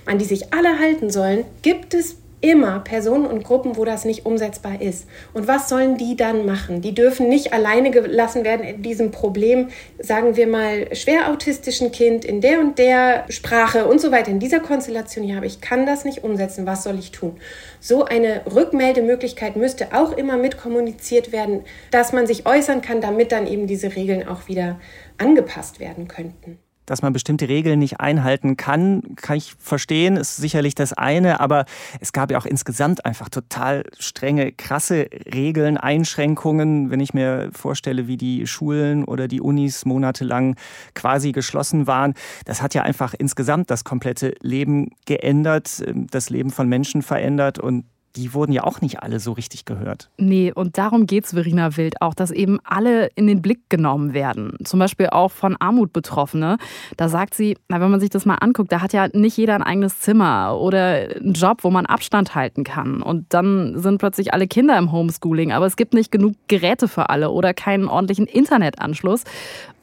an 0.07 0.19
die 0.19 0.25
sich 0.25 0.55
alle 0.55 0.79
halten 0.79 1.11
sollen, 1.11 1.45
gibt 1.61 1.93
es 1.93 2.17
immer 2.41 2.81
Personen 2.81 3.27
und 3.27 3.45
Gruppen, 3.45 3.77
wo 3.77 3.85
das 3.85 4.05
nicht 4.05 4.27
umsetzbar 4.27 4.81
ist. 4.81 5.07
Und 5.33 5.49
was 5.49 5.69
sollen 5.69 5.97
die 5.97 6.17
dann 6.17 6.47
machen? 6.47 6.81
Die 6.81 6.95
dürfen 6.95 7.29
nicht 7.29 7.53
alleine 7.53 7.91
gelassen 7.91 8.45
werden 8.45 8.65
in 8.65 8.83
diesem 8.83 9.11
Problem, 9.11 9.69
sagen 9.99 10.37
wir 10.37 10.47
mal, 10.47 10.95
schwer 10.95 11.31
autistischen 11.31 11.91
Kind 11.91 12.25
in 12.25 12.41
der 12.41 12.61
und 12.61 12.79
der 12.79 13.25
Sprache 13.29 13.87
und 13.87 14.01
so 14.01 14.13
weiter, 14.13 14.31
in 14.31 14.41
dieser 14.41 14.61
Konstellation 14.61 15.25
hier 15.25 15.37
habe 15.37 15.47
ich 15.47 15.61
kann 15.61 15.87
das 15.87 16.05
nicht 16.05 16.25
umsetzen, 16.25 16.67
was 16.67 16.85
soll 16.85 16.99
ich 16.99 17.11
tun? 17.11 17.37
So 17.81 18.05
eine 18.05 18.43
Rückmeldemöglichkeit 18.55 19.57
müsste 19.57 19.89
auch 19.93 20.13
immer 20.13 20.37
mitkommuniziert 20.37 21.33
werden, 21.33 21.65
dass 21.91 22.13
man 22.13 22.27
sich 22.27 22.47
äußern 22.47 22.83
kann, 22.83 23.01
damit 23.01 23.33
dann 23.33 23.47
eben 23.47 23.67
diese 23.67 23.97
Regeln 23.97 24.27
auch 24.27 24.49
wieder 24.49 24.81
angepasst 25.19 25.81
werden 25.81 26.09
könnten 26.09 26.59
dass 26.89 27.03
man 27.03 27.13
bestimmte 27.13 27.49
Regeln 27.49 27.79
nicht 27.79 28.01
einhalten 28.01 28.57
kann, 28.57 29.03
kann 29.17 29.37
ich 29.37 29.55
verstehen, 29.59 30.17
ist 30.17 30.37
sicherlich 30.37 30.75
das 30.75 30.95
eine, 30.95 31.41
aber 31.41 31.67
es 32.01 32.13
gab 32.13 32.31
ja 32.31 32.39
auch 32.39 32.47
insgesamt 32.47 33.05
einfach 33.05 33.29
total 33.29 33.85
strenge, 33.99 34.53
krasse 34.53 35.07
Regeln, 35.33 35.77
Einschränkungen, 35.77 36.91
wenn 36.91 37.01
ich 37.01 37.13
mir 37.13 37.51
vorstelle, 37.53 38.07
wie 38.07 38.17
die 38.17 38.47
Schulen 38.47 39.05
oder 39.05 39.29
die 39.29 39.43
Unis 39.43 39.85
monatelang 39.85 40.57
quasi 40.95 41.33
geschlossen 41.33 41.87
waren. 41.87 42.15
Das 42.47 42.63
hat 42.63 42.73
ja 42.75 42.83
einfach 42.83 43.15
insgesamt 43.17 43.71
das 43.71 43.85
komplette 43.85 44.35
Leben 44.41 44.93
geändert, 45.05 45.85
das 45.95 46.31
Leben 46.31 46.51
von 46.51 46.69
Menschen 46.69 47.03
verändert 47.03 47.59
und 47.59 47.85
die 48.19 48.35
wurden 48.35 48.53
ja 48.53 48.65
auch 48.65 48.81
nicht 48.81 49.03
alle 49.03 49.21
so 49.21 49.33
richtig 49.33 49.65
gehört. 49.65 50.11
Nee, 50.19 50.53
und 50.53 50.77
darum 50.77 51.07
geht 51.07 51.25
es 51.25 51.33
Verena 51.33 51.77
Wild 51.77 52.03
auch, 52.03 52.15
dass 52.15 52.31
eben 52.31 52.59
alle 52.65 53.11
in 53.15 53.27
den 53.27 53.41
Blick 53.43 53.71
genommen 53.71 54.13
werden. 54.13 54.57
Zum 54.65 54.81
Beispiel 54.81 55.09
auch 55.09 55.31
von 55.31 55.57
Armut 55.59 55.93
Betroffene. 55.93 56.59
Da 56.97 57.09
sagt 57.09 57.35
sie, 57.35 57.57
na, 57.69 57.81
wenn 57.81 57.91
man 57.91 58.01
sich 58.01 58.11
das 58.11 58.27
mal 58.27 58.35
anguckt, 58.37 58.73
da 58.73 58.81
hat 58.81 58.93
ja 58.93 59.09
nicht 59.13 59.37
jeder 59.37 59.55
ein 59.55 59.63
eigenes 59.63 60.01
Zimmer 60.01 60.59
oder 60.61 61.09
einen 61.17 61.33
Job, 61.35 61.63
wo 61.63 61.71
man 61.71 61.87
Abstand 61.87 62.35
halten 62.35 62.65
kann. 62.65 63.03
Und 63.03 63.27
dann 63.33 63.79
sind 63.79 63.99
plötzlich 63.99 64.35
alle 64.35 64.49
Kinder 64.49 64.77
im 64.77 64.91
Homeschooling, 64.91 65.53
aber 65.53 65.67
es 65.67 65.77
gibt 65.77 65.95
nicht 65.95 66.11
genug 66.11 66.35
Geräte 66.49 66.89
für 66.89 67.11
alle 67.11 67.31
oder 67.31 67.55
keinen 67.55 67.89
ordentlichen 67.89 68.27
Internetanschluss. 68.27 69.23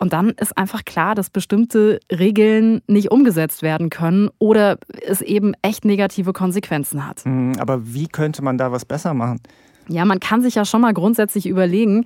Und 0.06 0.13
dann 0.13 0.30
ist 0.39 0.56
einfach 0.56 0.86
klar, 0.86 1.15
dass 1.15 1.32
bestimmte 1.32 2.00
Regeln 2.12 2.84
nicht 2.86 3.10
umgesetzt 3.10 3.63
werden 3.63 3.89
können 3.89 4.30
oder 4.38 4.78
es 5.02 5.24
eben 5.24 5.54
echt 5.63 5.84
negative 5.84 6.32
Konsequenzen 6.32 7.08
hat. 7.08 7.26
Mhm, 7.26 7.54
aber 7.58 7.91
wie 7.91 8.06
könnte 8.08 8.44
man 8.44 8.60
da 8.60 8.72
was 8.72 8.86
besser 8.86 9.15
machen? 9.15 9.39
Ja, 9.88 10.06
man 10.06 10.20
kann 10.20 10.44
sich 10.44 10.54
ja 10.54 10.63
schon 10.63 10.82
mal 10.82 10.94
grundsätzlich 10.94 11.48
überlegen, 11.48 12.06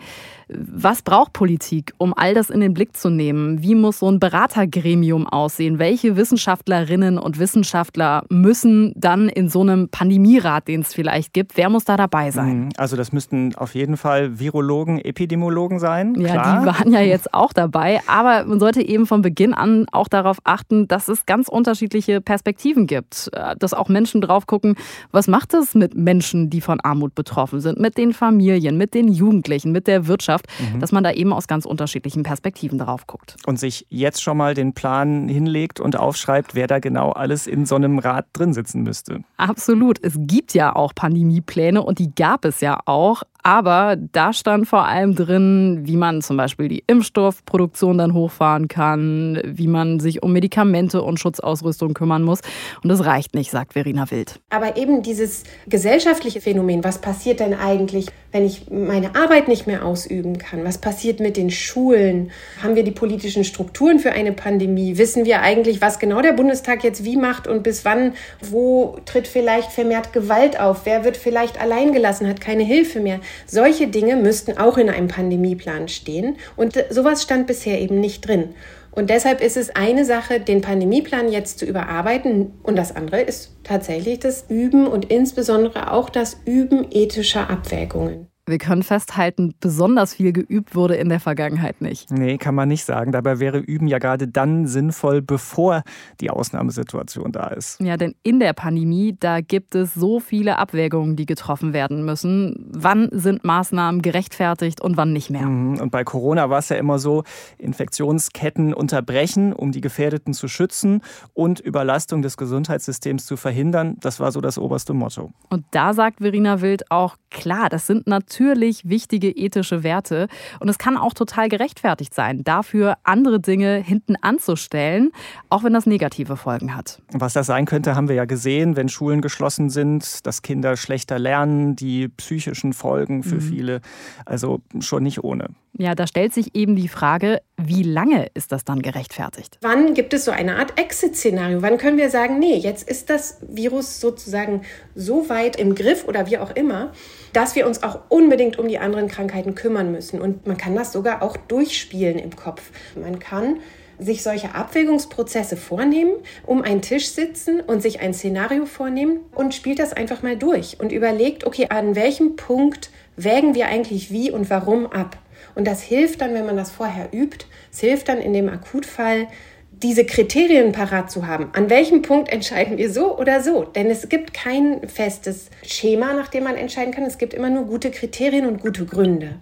was 0.52 1.04
braucht 1.04 1.34
Politik, 1.34 1.94
um 1.98 2.14
all 2.16 2.34
das 2.34 2.50
in 2.50 2.60
den 2.60 2.74
Blick 2.74 2.98
zu 2.98 3.10
nehmen? 3.10 3.62
Wie 3.62 3.76
muss 3.76 4.00
so 4.00 4.10
ein 4.10 4.20
Beratergremium 4.20 5.28
aussehen? 5.28 5.78
Welche 5.78 6.18
Wissenschaftlerinnen 6.18 7.20
und 7.20 7.38
Wissenschaftler 7.38 8.24
müssen 8.30 8.94
dann 8.96 9.30
in 9.30 9.50
so 9.50 9.62
einem 9.62 9.90
Pandemierat, 9.90 10.68
den 10.68 10.82
es 10.82 10.94
vielleicht 10.94 11.34
gibt, 11.34 11.56
wer 11.56 11.70
muss 11.70 11.86
da 11.86 11.98
dabei 11.98 12.32
sein? 12.32 12.66
Mhm. 12.66 12.70
Also 12.78 12.96
das 12.96 13.12
müssten 13.12 13.54
auf 13.56 13.76
jeden 13.76 13.96
Fall 13.96 14.40
Virologen, 14.40 15.00
Epidemiologen 15.00 15.80
sein. 15.80 16.16
Ja, 16.16 16.32
klar. 16.32 16.60
die 16.60 16.66
waren 16.66 16.92
ja 16.92 17.02
jetzt 17.02 17.34
auch 17.34 17.54
dabei. 17.54 18.00
Aber 18.08 18.46
man 18.46 18.60
sollte 18.60 18.82
eben 18.82 19.06
von 19.06 19.22
Beginn 19.22 19.54
an 19.54 19.86
auch 19.92 20.08
darauf 20.08 20.38
achten, 20.46 20.88
dass 20.88 21.08
es 21.08 21.26
ganz 21.26 21.48
unterschiedliche 21.48 22.22
Perspektiven 22.22 22.88
gibt. 22.88 23.30
Dass 23.60 23.74
auch 23.74 23.90
Menschen 23.90 24.22
drauf 24.22 24.48
gucken, 24.48 24.76
was 25.12 25.28
macht 25.28 25.54
es 25.54 25.76
mit 25.76 25.96
Menschen, 25.96 26.50
die 26.50 26.62
von 26.62 26.80
Armut 26.80 27.14
betroffen 27.14 27.60
sind, 27.60 27.80
mit 27.80 27.98
den 27.98 28.14
Familien, 28.14 28.78
mit 28.78 28.94
den 28.94 29.08
Jugendlichen, 29.10 29.72
mit 29.72 29.86
der 29.86 30.08
Wirtschaft. 30.08 30.39
Gesellschaft, 30.40 30.74
mhm. 30.74 30.80
dass 30.80 30.92
man 30.92 31.04
da 31.04 31.12
eben 31.12 31.34
aus 31.34 31.48
ganz 31.48 31.66
unterschiedlichen 31.66 32.24
Perspektiven 32.24 32.78
drauf 32.78 33.08
guckt. 33.08 33.36
Und 33.46 33.60
sich 33.60 33.86
jetzt 33.90 34.22
schon 34.22 34.38
mal 34.38 34.54
den 34.54 34.74
Plan 34.74 35.28
hinlegt 35.28 35.80
und 35.80 35.98
aufschreibt, 35.98 36.56
wer 36.56 36.68
da 36.68 36.80
genau 36.80 37.12
alles 37.12 37.48
in 37.48 37.66
so 37.66 37.76
einem 37.76 38.00
Rat 38.00 38.28
drin 38.34 38.54
sitzen 38.54 38.84
müsste. 38.84 39.22
Absolut. 39.38 40.04
Es 40.04 40.16
gibt 40.18 40.54
ja 40.54 40.76
auch 40.76 40.94
Pandemiepläne 40.96 41.82
und 41.82 42.00
die 42.00 42.14
gab 42.14 42.46
es 42.46 42.62
ja 42.62 42.80
auch. 42.86 43.24
Aber 43.44 43.96
da 43.96 44.34
stand 44.34 44.68
vor 44.68 44.86
allem 44.86 45.16
drin, 45.16 45.82
wie 45.84 45.96
man 45.96 46.22
zum 46.22 46.38
Beispiel 46.38 46.68
die 46.68 46.84
Impfstoffproduktion 46.88 47.98
dann 47.98 48.14
hochfahren 48.14 48.68
kann, 48.68 49.42
wie 49.46 49.68
man 49.68 50.00
sich 50.00 50.24
um 50.24 50.34
Medikamente 50.34 51.02
und 51.02 51.20
Schutzausrüstung 51.20 51.94
kümmern 51.94 52.24
muss. 52.24 52.42
Und 52.84 52.90
das 52.90 53.06
reicht 53.06 53.36
nicht, 53.36 53.52
sagt 53.52 53.74
Verena 53.74 54.12
Wild. 54.12 54.40
Aber 54.50 54.78
eben 54.78 55.04
dieses 55.04 55.44
gesellschaftliche 55.68 56.42
Phänomen, 56.42 56.84
was 56.84 57.00
passiert 57.00 57.40
denn 57.40 57.54
eigentlich, 57.54 58.08
wenn 58.32 58.46
ich 58.46 58.70
meine 58.70 59.16
Arbeit 59.16 59.48
nicht 59.48 59.68
mehr 59.68 59.86
ausüben 59.86 60.38
kann? 60.38 60.64
Was 60.64 60.78
passiert 60.78 61.20
mit 61.20 61.38
den 61.38 61.50
Schulen? 61.50 62.32
Haben 62.62 62.76
wir 62.76 62.84
die 62.84 62.92
politischen 62.92 63.44
Strukturen 63.44 64.00
für 64.00 64.12
eine 64.12 64.34
Pandemie? 64.34 64.98
Wissen 64.98 65.26
wir 65.26 65.42
eigentlich, 65.42 65.82
was 65.82 66.00
genau 66.00 66.22
der 66.22 66.34
Bundestag 66.34 66.84
jetzt 66.84 67.06
wie 67.06 67.18
macht 67.18 67.48
und 67.48 67.64
bis 67.64 67.86
wann? 67.86 68.14
Wo 68.42 68.98
tritt 69.06 69.28
vielleicht 69.28 69.72
vermehrt 69.72 70.14
Gewalt 70.14 70.60
auf? 70.60 70.82
Wer 70.86 71.04
wird 71.04 71.18
vielleicht 71.18 71.60
alleingelassen, 71.60 72.28
hat 72.28 72.42
keine 72.42 72.64
Hilfe 72.64 73.00
mehr? 73.00 73.20
Solche 73.46 73.88
Dinge 73.88 74.16
müssten 74.16 74.58
auch 74.58 74.78
in 74.78 74.90
einem 74.90 75.08
Pandemieplan 75.08 75.88
stehen 75.88 76.38
und 76.56 76.74
sowas 76.90 77.24
stand 77.24 77.48
bisher 77.48 77.80
eben 77.82 78.00
nicht 78.00 78.28
drin. 78.28 78.56
Und 78.92 79.10
deshalb 79.10 79.42
ist 79.42 79.58
es 79.58 79.70
eine 79.76 80.06
Sache, 80.06 80.40
den 80.40 80.62
Pandemieplan 80.62 81.32
jetzt 81.32 81.60
zu 81.60 81.66
überarbeiten 81.66 82.54
und 82.64 82.76
das 82.76 82.96
andere 82.96 83.22
ist 83.22 83.56
tatsächlich 83.64 84.20
das 84.20 84.46
Üben 84.50 84.88
und 84.88 85.12
insbesondere 85.12 85.92
auch 85.92 86.10
das 86.10 86.38
Üben 86.46 86.88
ethischer 86.90 87.50
Abwägungen. 87.50 88.29
Wir 88.50 88.58
können 88.58 88.82
festhalten, 88.82 89.54
besonders 89.60 90.16
viel 90.16 90.34
geübt 90.34 90.74
wurde 90.74 90.96
in 90.96 91.10
der 91.10 91.20
Vergangenheit 91.20 91.82
nicht. 91.82 92.10
Nee, 92.10 92.40
kann 92.40 92.56
man 92.56 92.68
nicht 92.68 92.84
sagen. 92.84 93.12
Dabei 93.12 93.40
wäre 93.40 93.60
Üben 93.60 93.88
ja 93.88 94.00
gerade 94.00 94.28
dann 94.28 94.66
sinnvoll, 94.66 95.22
bevor 95.22 95.84
die 96.20 96.32
Ausnahmesituation 96.32 97.32
da 97.32 97.50
ist. 97.50 97.80
Ja, 97.80 97.96
denn 97.96 98.16
in 98.24 98.40
der 98.40 98.54
Pandemie, 98.54 99.16
da 99.20 99.42
gibt 99.42 99.76
es 99.76 99.94
so 99.94 100.20
viele 100.20 100.58
Abwägungen, 100.58 101.16
die 101.16 101.28
getroffen 101.28 101.74
werden 101.74 102.04
müssen. 102.04 102.72
Wann 102.72 103.10
sind 103.12 103.44
Maßnahmen 103.44 104.02
gerechtfertigt 104.02 104.82
und 104.82 104.98
wann 104.98 105.14
nicht 105.14 105.30
mehr? 105.30 105.46
Mhm. 105.46 105.80
Und 105.80 105.92
bei 105.92 106.04
Corona 106.04 106.50
war 106.50 106.58
es 106.58 106.70
ja 106.70 106.78
immer 106.78 106.98
so, 106.98 107.24
Infektionsketten 107.60 108.74
unterbrechen, 108.74 109.54
um 109.54 109.72
die 109.72 109.82
Gefährdeten 109.82 110.34
zu 110.34 110.48
schützen 110.48 111.02
und 111.36 111.60
Überlastung 111.60 112.24
des 112.24 112.36
Gesundheitssystems 112.36 113.28
zu 113.28 113.38
verhindern. 113.38 113.98
Das 114.00 114.20
war 114.20 114.32
so 114.32 114.42
das 114.42 114.58
oberste 114.58 114.96
Motto. 114.96 115.34
Und 115.50 115.66
da 115.70 115.94
sagt 115.94 116.20
Verena 116.20 116.62
Wild 116.62 116.90
auch, 116.90 117.16
klar, 117.30 117.70
das 117.70 117.86
sind 117.86 118.08
natürlich 118.08 118.39
natürlich 118.40 118.88
wichtige 118.88 119.30
ethische 119.30 119.84
Werte. 119.84 120.28
Und 120.60 120.70
es 120.70 120.78
kann 120.78 120.98
auch 120.98 121.14
total 121.14 121.50
gerechtfertigt 121.50 122.14
sein, 122.14 122.44
dafür 122.44 122.98
andere 123.04 123.40
Dinge 123.40 123.76
hinten 123.76 124.16
anzustellen, 124.16 125.12
auch 125.50 125.64
wenn 125.64 125.74
das 125.74 125.86
negative 125.86 126.38
Folgen 126.38 126.76
hat. 126.76 127.02
Was 127.12 127.34
das 127.34 127.48
sein 127.48 127.66
könnte, 127.66 127.96
haben 127.96 128.08
wir 128.08 128.16
ja 128.16 128.26
gesehen, 128.26 128.76
wenn 128.76 128.88
Schulen 128.88 129.22
geschlossen 129.22 129.70
sind, 129.70 130.26
dass 130.26 130.42
Kinder 130.42 130.78
schlechter 130.78 131.20
lernen, 131.20 131.76
die 131.76 132.08
psychischen 132.08 132.74
Folgen 132.74 133.24
für 133.24 133.36
mhm. 133.36 133.42
viele. 133.42 133.82
Also 134.26 134.62
schon 134.80 135.04
nicht 135.04 135.24
ohne. 135.24 135.48
Ja, 135.78 135.96
da 135.96 136.08
stellt 136.08 136.34
sich 136.34 136.56
eben 136.56 136.76
die 136.76 136.88
Frage, 136.88 137.42
wie 137.66 137.84
lange 137.84 138.28
ist 138.34 138.52
das 138.52 138.64
dann 138.64 138.82
gerechtfertigt? 138.82 139.58
Wann 139.62 139.94
gibt 139.94 140.14
es 140.14 140.26
so 140.26 140.32
eine 140.32 140.56
Art 140.56 140.80
Exit-Szenario? 140.80 141.62
Wann 141.62 141.78
können 141.78 141.98
wir 141.98 142.10
sagen, 142.10 142.40
nee, 142.40 142.56
jetzt 142.56 142.90
ist 142.90 143.10
das 143.10 143.38
Virus 143.42 144.00
sozusagen 144.00 144.62
so 144.96 145.30
weit 145.30 145.58
im 145.58 145.76
Griff 145.76 146.08
oder 146.08 146.28
wie 146.28 146.38
auch 146.38 146.56
immer, 146.56 146.94
dass 147.34 147.56
wir 147.56 147.68
uns 147.68 147.84
auch 147.84 148.00
unbedingt 148.10 148.58
um 148.58 148.68
die 148.68 148.80
anderen 148.80 149.08
Krankheiten 149.08 149.56
kümmern 149.56 149.92
müssen. 149.92 150.22
Und 150.22 150.48
man 150.48 150.58
kann 150.58 150.76
das 150.76 150.94
sogar 150.94 151.22
auch 151.22 151.36
durchspielen 151.36 152.18
im 152.18 152.36
Kopf. 152.36 152.72
Man 152.96 153.20
kann 153.20 153.60
sich 154.00 154.24
solche 154.24 154.56
Abwägungsprozesse 154.56 155.58
vornehmen, 155.58 156.14
um 156.46 156.62
einen 156.62 156.82
Tisch 156.82 157.10
sitzen 157.10 157.60
und 157.60 157.82
sich 157.82 158.00
ein 158.00 158.14
Szenario 158.14 158.66
vornehmen 158.66 159.20
und 159.36 159.54
spielt 159.54 159.80
das 159.80 159.92
einfach 159.92 160.24
mal 160.24 160.38
durch 160.38 160.80
und 160.80 160.94
überlegt, 160.94 161.46
okay, 161.46 161.68
an 161.70 161.96
welchem 161.96 162.38
Punkt 162.38 162.90
wägen 163.18 163.56
wir 163.56 163.68
eigentlich 163.68 164.12
wie 164.12 164.32
und 164.32 164.50
warum 164.50 164.88
ab? 164.88 165.18
Und 165.56 165.68
das 165.68 165.82
hilft 165.82 166.22
dann, 166.22 166.34
wenn 166.34 166.46
man 166.46 166.58
das 166.58 166.72
vorher 166.72 167.10
übt, 167.14 167.46
es 167.72 167.80
hilft 167.80 168.10
dann 168.10 168.20
in 168.20 168.34
dem 168.34 168.50
Akutfall, 168.50 169.28
diese 169.72 170.06
Kriterien 170.06 170.72
parat 170.72 171.10
zu 171.10 171.26
haben. 171.26 171.50
An 171.54 171.70
welchem 171.70 172.02
Punkt 172.02 172.30
entscheiden 172.32 172.78
wir 172.78 172.92
so 172.92 173.18
oder 173.18 173.42
so? 173.42 173.64
Denn 173.64 173.88
es 173.88 174.10
gibt 174.10 174.34
kein 174.34 174.88
festes 174.90 175.50
Schema, 175.64 176.14
nach 176.14 176.28
dem 176.28 176.44
man 176.44 176.56
entscheiden 176.56 176.94
kann. 176.94 177.06
Es 177.06 177.18
gibt 177.18 177.34
immer 177.34 177.50
nur 177.50 177.66
gute 177.66 177.90
Kriterien 177.92 178.46
und 178.46 178.62
gute 178.62 178.86
Gründe. 178.86 179.40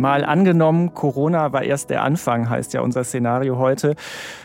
Mal 0.00 0.24
angenommen, 0.24 0.94
Corona 0.94 1.52
war 1.52 1.62
erst 1.62 1.90
der 1.90 2.02
Anfang, 2.02 2.48
heißt 2.48 2.72
ja 2.74 2.80
unser 2.80 3.04
Szenario 3.04 3.58
heute. 3.58 3.94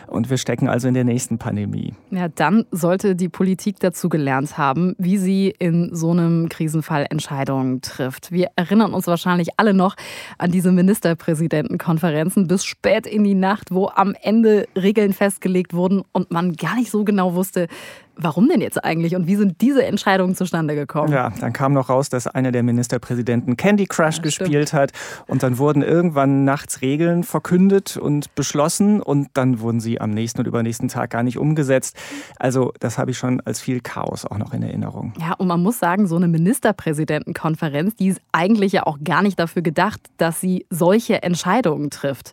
Und 0.06 0.30
wir 0.30 0.38
stecken 0.38 0.68
also 0.68 0.86
in 0.86 0.94
der 0.94 1.04
nächsten 1.04 1.38
Pandemie. 1.38 1.94
Ja, 2.10 2.28
dann 2.28 2.64
sollte 2.70 3.16
die 3.16 3.28
Politik 3.28 3.80
dazu 3.80 4.08
gelernt 4.08 4.56
haben, 4.56 4.94
wie 4.98 5.18
sie 5.18 5.52
in 5.58 5.90
so 5.92 6.12
einem 6.12 6.48
Krisenfall 6.48 7.06
Entscheidungen 7.10 7.80
trifft. 7.80 8.30
Wir 8.30 8.50
erinnern 8.54 8.94
uns 8.94 9.08
wahrscheinlich 9.08 9.48
alle 9.56 9.74
noch 9.74 9.96
an 10.38 10.52
diese 10.52 10.70
Ministerpräsidentenkonferenzen 10.70 12.46
bis 12.46 12.64
spät 12.64 13.06
in 13.06 13.24
die 13.24 13.34
Nacht, 13.34 13.72
wo 13.72 13.88
am 13.88 14.14
Ende 14.22 14.68
Regeln 14.76 15.12
festgelegt 15.12 15.74
wurden 15.74 16.02
und 16.12 16.30
man 16.30 16.52
gar 16.52 16.76
nicht 16.76 16.90
so 16.90 17.04
genau 17.04 17.34
wusste, 17.34 17.66
Warum 18.18 18.48
denn 18.48 18.62
jetzt 18.62 18.82
eigentlich 18.82 19.14
und 19.14 19.26
wie 19.26 19.36
sind 19.36 19.60
diese 19.60 19.84
Entscheidungen 19.84 20.34
zustande 20.34 20.74
gekommen? 20.74 21.12
Ja, 21.12 21.30
dann 21.38 21.52
kam 21.52 21.74
noch 21.74 21.90
raus, 21.90 22.08
dass 22.08 22.26
einer 22.26 22.50
der 22.50 22.62
Ministerpräsidenten 22.62 23.58
Candy 23.58 23.86
Crush 23.86 24.16
ja, 24.16 24.22
gespielt 24.22 24.72
hat 24.72 24.92
und 25.26 25.42
dann 25.42 25.58
wurden 25.58 25.82
irgendwann 25.82 26.44
nachts 26.44 26.80
Regeln 26.80 27.24
verkündet 27.24 27.98
und 27.98 28.34
beschlossen 28.34 29.02
und 29.02 29.28
dann 29.34 29.60
wurden 29.60 29.80
sie 29.80 30.00
am 30.00 30.10
nächsten 30.10 30.40
und 30.40 30.46
übernächsten 30.46 30.88
Tag 30.88 31.10
gar 31.10 31.22
nicht 31.22 31.36
umgesetzt. 31.36 31.96
Also 32.38 32.72
das 32.80 32.96
habe 32.96 33.10
ich 33.10 33.18
schon 33.18 33.40
als 33.42 33.60
viel 33.60 33.80
Chaos 33.80 34.24
auch 34.24 34.38
noch 34.38 34.54
in 34.54 34.62
Erinnerung. 34.62 35.12
Ja, 35.20 35.34
und 35.34 35.48
man 35.48 35.62
muss 35.62 35.78
sagen, 35.78 36.06
so 36.06 36.16
eine 36.16 36.28
Ministerpräsidentenkonferenz, 36.28 37.96
die 37.96 38.08
ist 38.08 38.22
eigentlich 38.32 38.72
ja 38.72 38.86
auch 38.86 38.98
gar 39.04 39.22
nicht 39.22 39.38
dafür 39.38 39.60
gedacht, 39.60 40.00
dass 40.16 40.40
sie 40.40 40.64
solche 40.70 41.22
Entscheidungen 41.22 41.90
trifft. 41.90 42.32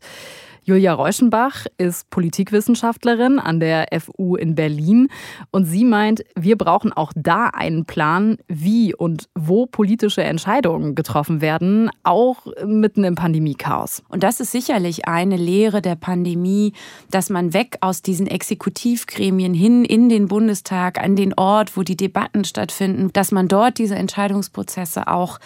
Julia 0.65 0.93
Reuschenbach 0.93 1.65
ist 1.77 2.09
Politikwissenschaftlerin 2.09 3.37
an 3.37 3.59
der 3.59 3.87
FU 3.99 4.37
in 4.37 4.55
Berlin 4.55 5.09
und 5.51 5.65
sie 5.65 5.83
meint, 5.83 6.23
wir 6.35 6.57
brauchen 6.57 6.93
auch 6.93 7.11
da 7.17 7.47
einen 7.47 7.83
Plan, 7.83 8.37
wie 8.47 8.95
und 8.95 9.27
wo 9.35 9.65
politische 9.65 10.23
Entscheidungen 10.23 10.95
getroffen 10.95 11.41
werden, 11.41 11.89
auch 12.03 12.47
mitten 12.65 13.03
im 13.03 13.15
Pandemiechaos. 13.15 14.03
Und 14.07 14.23
das 14.23 14.39
ist 14.39 14.53
sicherlich 14.53 15.05
eine 15.05 15.35
Lehre 15.35 15.81
der 15.81 15.95
Pandemie, 15.95 16.71
dass 17.11 17.29
man 17.29 17.53
weg 17.53 17.77
aus 17.81 18.01
diesen 18.01 18.27
Exekutivgremien 18.27 19.53
hin 19.53 19.83
in 19.83 20.07
den 20.07 20.29
Bundestag, 20.29 20.97
an 20.97 21.17
den 21.17 21.33
Ort, 21.33 21.75
wo 21.75 21.83
die 21.83 21.97
Debatten 21.97 22.45
stattfinden, 22.45 23.11
dass 23.11 23.33
man 23.33 23.49
dort 23.49 23.79
diese 23.79 23.95
Entscheidungsprozesse 23.95 25.09
auch 25.09 25.39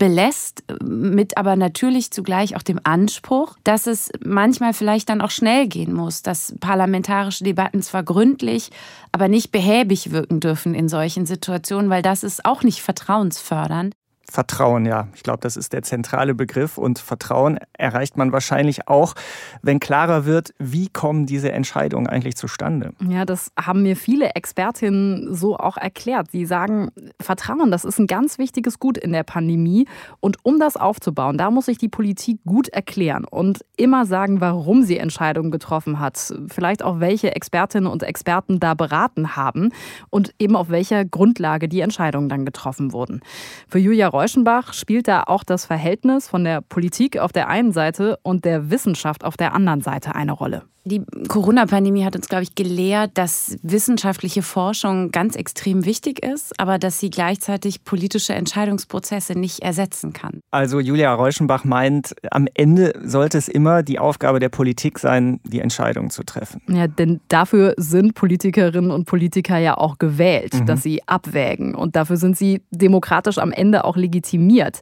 belässt, 0.00 0.64
mit 0.82 1.36
aber 1.36 1.56
natürlich 1.56 2.10
zugleich 2.10 2.56
auch 2.56 2.62
dem 2.62 2.80
Anspruch, 2.82 3.56
dass 3.64 3.86
es 3.86 4.10
manchmal 4.24 4.72
vielleicht 4.72 5.10
dann 5.10 5.20
auch 5.20 5.30
schnell 5.30 5.68
gehen 5.68 5.92
muss, 5.92 6.22
dass 6.22 6.54
parlamentarische 6.58 7.44
Debatten 7.44 7.82
zwar 7.82 8.02
gründlich, 8.02 8.70
aber 9.12 9.28
nicht 9.28 9.52
behäbig 9.52 10.10
wirken 10.10 10.40
dürfen 10.40 10.74
in 10.74 10.88
solchen 10.88 11.26
Situationen, 11.26 11.90
weil 11.90 12.02
das 12.02 12.24
ist 12.24 12.46
auch 12.46 12.62
nicht 12.62 12.80
vertrauensfördernd. 12.80 13.94
Vertrauen, 14.30 14.86
ja. 14.86 15.08
Ich 15.14 15.24
glaube, 15.24 15.40
das 15.40 15.56
ist 15.56 15.72
der 15.72 15.82
zentrale 15.82 16.34
Begriff. 16.34 16.78
Und 16.78 17.00
Vertrauen 17.00 17.58
erreicht 17.72 18.16
man 18.16 18.30
wahrscheinlich 18.30 18.86
auch, 18.86 19.14
wenn 19.60 19.80
klarer 19.80 20.24
wird, 20.24 20.54
wie 20.58 20.88
kommen 20.88 21.26
diese 21.26 21.50
Entscheidungen 21.50 22.06
eigentlich 22.06 22.36
zustande. 22.36 22.92
Ja, 23.08 23.24
das 23.24 23.50
haben 23.58 23.82
mir 23.82 23.96
viele 23.96 24.36
Expertinnen 24.36 25.34
so 25.34 25.56
auch 25.56 25.76
erklärt. 25.76 26.30
Sie 26.30 26.46
sagen, 26.46 26.90
Vertrauen, 27.20 27.72
das 27.72 27.84
ist 27.84 27.98
ein 27.98 28.06
ganz 28.06 28.38
wichtiges 28.38 28.78
Gut 28.78 28.96
in 28.98 29.12
der 29.12 29.24
Pandemie. 29.24 29.86
Und 30.20 30.36
um 30.44 30.60
das 30.60 30.76
aufzubauen, 30.76 31.36
da 31.36 31.50
muss 31.50 31.66
sich 31.66 31.78
die 31.78 31.88
Politik 31.88 32.38
gut 32.46 32.68
erklären 32.68 33.24
und 33.24 33.64
immer 33.76 34.06
sagen, 34.06 34.40
warum 34.40 34.84
sie 34.84 34.98
Entscheidungen 34.98 35.50
getroffen 35.50 35.98
hat. 35.98 36.32
Vielleicht 36.48 36.84
auch, 36.84 37.00
welche 37.00 37.34
Expertinnen 37.34 37.90
und 37.90 38.04
Experten 38.04 38.60
da 38.60 38.74
beraten 38.74 39.34
haben 39.34 39.70
und 40.10 40.34
eben 40.38 40.54
auf 40.54 40.68
welcher 40.68 41.04
Grundlage 41.04 41.68
die 41.68 41.80
Entscheidungen 41.80 42.28
dann 42.28 42.44
getroffen 42.44 42.92
wurden. 42.92 43.20
Für 43.68 43.78
Julia 43.78 44.08
Reuschenbach 44.20 44.74
spielt 44.74 45.08
da 45.08 45.22
auch 45.22 45.44
das 45.44 45.64
Verhältnis 45.64 46.28
von 46.28 46.44
der 46.44 46.60
Politik 46.60 47.16
auf 47.16 47.32
der 47.32 47.48
einen 47.48 47.72
Seite 47.72 48.18
und 48.22 48.44
der 48.44 48.70
Wissenschaft 48.70 49.24
auf 49.24 49.38
der 49.38 49.54
anderen 49.54 49.80
Seite 49.80 50.14
eine 50.14 50.32
Rolle. 50.32 50.64
Die 50.84 51.02
Corona-Pandemie 51.28 52.04
hat 52.04 52.16
uns, 52.16 52.28
glaube 52.28 52.42
ich, 52.44 52.54
gelehrt, 52.54 53.10
dass 53.14 53.58
wissenschaftliche 53.62 54.42
Forschung 54.42 55.10
ganz 55.10 55.36
extrem 55.36 55.84
wichtig 55.84 56.24
ist, 56.24 56.58
aber 56.58 56.78
dass 56.78 56.98
sie 56.98 57.10
gleichzeitig 57.10 57.84
politische 57.84 58.32
Entscheidungsprozesse 58.32 59.38
nicht 59.38 59.60
ersetzen 59.60 60.14
kann. 60.14 60.40
Also 60.50 60.80
Julia 60.80 61.12
Reuschenbach 61.12 61.64
meint, 61.64 62.14
am 62.30 62.46
Ende 62.54 62.94
sollte 63.04 63.36
es 63.36 63.48
immer 63.48 63.82
die 63.82 63.98
Aufgabe 63.98 64.40
der 64.40 64.48
Politik 64.48 64.98
sein, 64.98 65.40
die 65.44 65.60
Entscheidung 65.60 66.08
zu 66.08 66.22
treffen. 66.22 66.62
Ja, 66.68 66.86
denn 66.86 67.20
dafür 67.28 67.74
sind 67.76 68.14
Politikerinnen 68.14 68.90
und 68.90 69.04
Politiker 69.04 69.58
ja 69.58 69.76
auch 69.76 69.98
gewählt, 69.98 70.54
mhm. 70.54 70.66
dass 70.66 70.82
sie 70.82 71.06
abwägen. 71.06 71.74
Und 71.74 71.94
dafür 71.94 72.16
sind 72.16 72.38
sie 72.38 72.62
demokratisch 72.70 73.36
am 73.36 73.52
Ende 73.52 73.84
auch 73.84 73.98
legitimiert. 73.98 74.80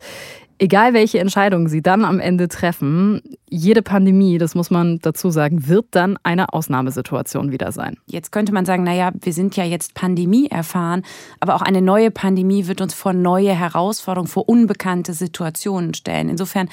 Egal 0.61 0.93
welche 0.93 1.21
Entscheidungen 1.21 1.69
sie 1.69 1.83
dann 1.83 2.05
am 2.05 2.19
Ende 2.19 2.49
treffen, 2.49 3.23
jede 3.51 3.83
Pandemie, 3.83 4.39
das 4.39 4.55
muss 4.55 4.71
man 4.71 4.99
dazu 5.01 5.31
sagen, 5.31 5.67
wird 5.69 5.87
dann 5.93 6.19
eine 6.23 6.53
Ausnahmesituation 6.53 7.53
wieder 7.53 7.73
sein. 7.73 7.97
Jetzt 8.07 8.33
könnte 8.33 8.53
man 8.53 8.65
sagen, 8.65 8.85
naja, 8.85 9.11
wir 9.21 9.33
sind 9.33 9.57
ja 9.57 9.65
jetzt 9.65 9.95
Pandemie 9.95 10.49
erfahren, 10.49 11.03
aber 11.41 11.55
auch 11.55 11.63
eine 11.63 11.83
neue 11.83 12.11
Pandemie 12.11 12.67
wird 12.67 12.81
uns 12.81 12.95
vor 12.95 13.13
neue 13.13 13.53
Herausforderungen, 13.53 14.29
vor 14.29 14.49
unbekannte 14.49 15.13
Situationen 15.13 15.95
stellen. 15.95 16.29
Insofern 16.29 16.69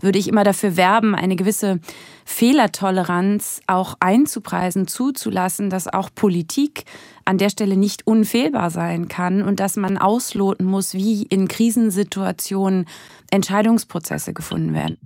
würde 0.00 0.18
ich 0.18 0.28
immer 0.28 0.44
dafür 0.44 0.76
werben, 0.76 1.14
eine 1.14 1.36
gewisse 1.36 1.80
Fehlertoleranz 2.24 3.60
auch 3.66 3.94
einzupreisen, 4.00 4.86
zuzulassen, 4.86 5.70
dass 5.70 5.88
auch 5.88 6.10
Politik 6.14 6.84
an 7.24 7.38
der 7.38 7.50
Stelle 7.50 7.76
nicht 7.76 8.06
unfehlbar 8.06 8.70
sein 8.70 9.08
kann 9.08 9.42
und 9.42 9.60
dass 9.60 9.76
man 9.76 9.98
ausloten 9.98 10.66
muss, 10.66 10.94
wie 10.94 11.22
in 11.22 11.48
Krisensituationen 11.48 12.86
Entscheidungsprozesse 13.30 14.32
gefunden 14.32 14.74
werden. 14.74 14.98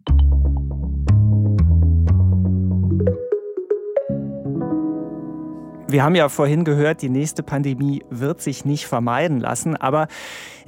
Wir 5.92 6.04
haben 6.04 6.14
ja 6.14 6.28
vorhin 6.28 6.64
gehört, 6.64 7.02
die 7.02 7.08
nächste 7.08 7.42
Pandemie 7.42 8.04
wird 8.10 8.40
sich 8.40 8.64
nicht 8.64 8.86
vermeiden 8.86 9.40
lassen, 9.40 9.74
aber 9.76 10.06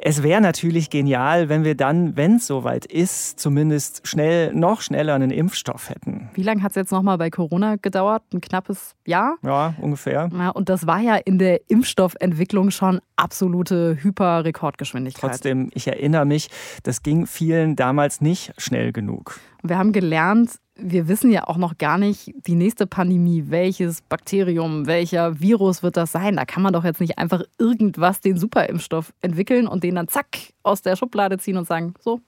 es 0.05 0.25
wäre 0.25 0.41
natürlich 0.41 0.91
genial, 0.91 1.49
wenn 1.49 1.63
wir 1.63 1.77
dann, 1.77 2.17
wenn 2.17 2.37
es 2.37 2.49
soweit 2.49 2.87
ist, 2.87 3.39
zumindest 3.39 4.05
schnell, 4.05 4.53
noch 4.53 4.81
schneller 4.81 5.15
einen 5.15 5.31
Impfstoff 5.31 5.91
hätten. 5.91 6.29
Wie 6.35 6.43
lange 6.43 6.65
hat 6.65 6.71
es 6.71 6.75
jetzt 6.75 6.91
nochmal 6.91 7.19
bei 7.19 7.31
Corona 7.31 7.77
gedauert? 7.77 8.25
Ein 8.35 8.41
knappes 8.41 8.97
Jahr? 9.07 9.37
Ja, 9.45 9.75
ungefähr. 9.81 10.29
Ja, 10.37 10.49
und 10.49 10.69
das 10.69 10.89
war 10.89 10.99
ja 10.99 11.15
in 11.15 11.39
der 11.39 11.61
Impfstoffentwicklung 11.71 12.73
schon 12.73 13.01
absolute 13.15 13.97
Hyperrekordgeschwindigkeit. 14.03 15.31
Trotzdem, 15.31 15.71
ich 15.73 15.87
erinnere 15.87 16.25
mich, 16.25 16.49
das 16.83 17.05
ging 17.05 17.27
vielen 17.27 17.77
damals 17.77 18.21
nicht 18.21 18.55
schnell 18.59 18.93
genug. 18.93 19.39
Wir 19.63 19.79
haben 19.79 19.93
gelernt, 19.93 20.57
wir 20.77 21.09
wissen 21.09 21.31
ja 21.31 21.47
auch 21.49 21.57
noch 21.57 21.79
gar 21.79 21.99
nicht, 21.99 22.33
die 22.47 22.55
nächste 22.55 22.87
Pandemie, 22.87 23.45
welches 23.49 24.01
Bakterium, 24.03 24.87
welcher 24.87 25.41
Virus 25.41 25.83
wird 25.83 25.97
das 25.97 26.13
sein? 26.13 26.37
Da 26.37 26.45
kann 26.45 26.63
man 26.63 26.73
doch 26.73 26.85
jetzt 26.85 27.01
nicht 27.01 27.19
einfach 27.19 27.43
irgendwas, 27.59 28.21
den 28.21 28.39
Superimpfstoff 28.39 29.13
entwickeln 29.21 29.67
und 29.67 29.85
den 29.85 29.97
dann 29.97 30.09
zack 30.09 30.27
aus 30.63 30.83
der 30.83 30.97
Schublade 30.97 31.39
ziehen 31.39 31.57
und 31.57 31.67
sagen, 31.67 31.95
so, 32.01 32.21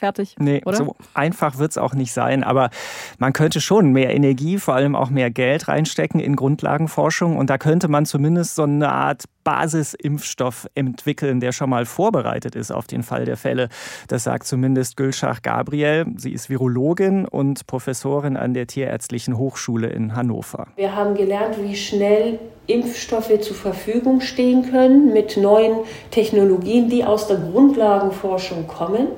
fertig. 0.00 0.34
Nee, 0.38 0.62
oder? 0.64 0.76
so 0.76 0.96
einfach 1.14 1.58
wird 1.58 1.70
es 1.70 1.78
auch 1.78 1.94
nicht 1.94 2.12
sein. 2.12 2.42
Aber 2.42 2.70
man 3.18 3.32
könnte 3.32 3.60
schon 3.60 3.92
mehr 3.92 4.14
Energie, 4.14 4.58
vor 4.58 4.74
allem 4.74 4.96
auch 4.96 5.10
mehr 5.10 5.30
Geld 5.30 5.68
reinstecken 5.68 6.18
in 6.18 6.34
Grundlagenforschung. 6.34 7.36
Und 7.36 7.50
da 7.50 7.58
könnte 7.58 7.88
man 7.88 8.06
zumindest 8.06 8.56
so 8.56 8.64
eine 8.64 8.90
Art 8.90 9.24
Basisimpfstoff 9.44 10.68
entwickeln, 10.74 11.40
der 11.40 11.52
schon 11.52 11.70
mal 11.70 11.86
vorbereitet 11.86 12.54
ist 12.54 12.70
auf 12.70 12.86
den 12.86 13.02
Fall 13.02 13.24
der 13.24 13.36
Fälle. 13.36 13.68
Das 14.08 14.24
sagt 14.24 14.46
zumindest 14.46 14.96
Gülschach 14.96 15.42
Gabriel. 15.42 16.06
Sie 16.16 16.32
ist 16.32 16.50
Virologin 16.50 17.26
und 17.26 17.66
Professorin 17.66 18.36
an 18.36 18.54
der 18.54 18.66
Tierärztlichen 18.66 19.38
Hochschule 19.38 19.88
in 19.88 20.14
Hannover. 20.14 20.68
Wir 20.76 20.94
haben 20.94 21.14
gelernt, 21.14 21.56
wie 21.62 21.76
schnell 21.76 22.38
Impfstoffe 22.66 23.40
zur 23.40 23.56
Verfügung 23.56 24.20
stehen 24.20 24.70
können 24.70 25.12
mit 25.12 25.36
neuen 25.36 25.80
Technologien, 26.10 26.88
die 26.88 27.04
aus 27.04 27.26
der 27.26 27.38
Grundlagenforschung 27.38 28.66
kommen. 28.66 29.08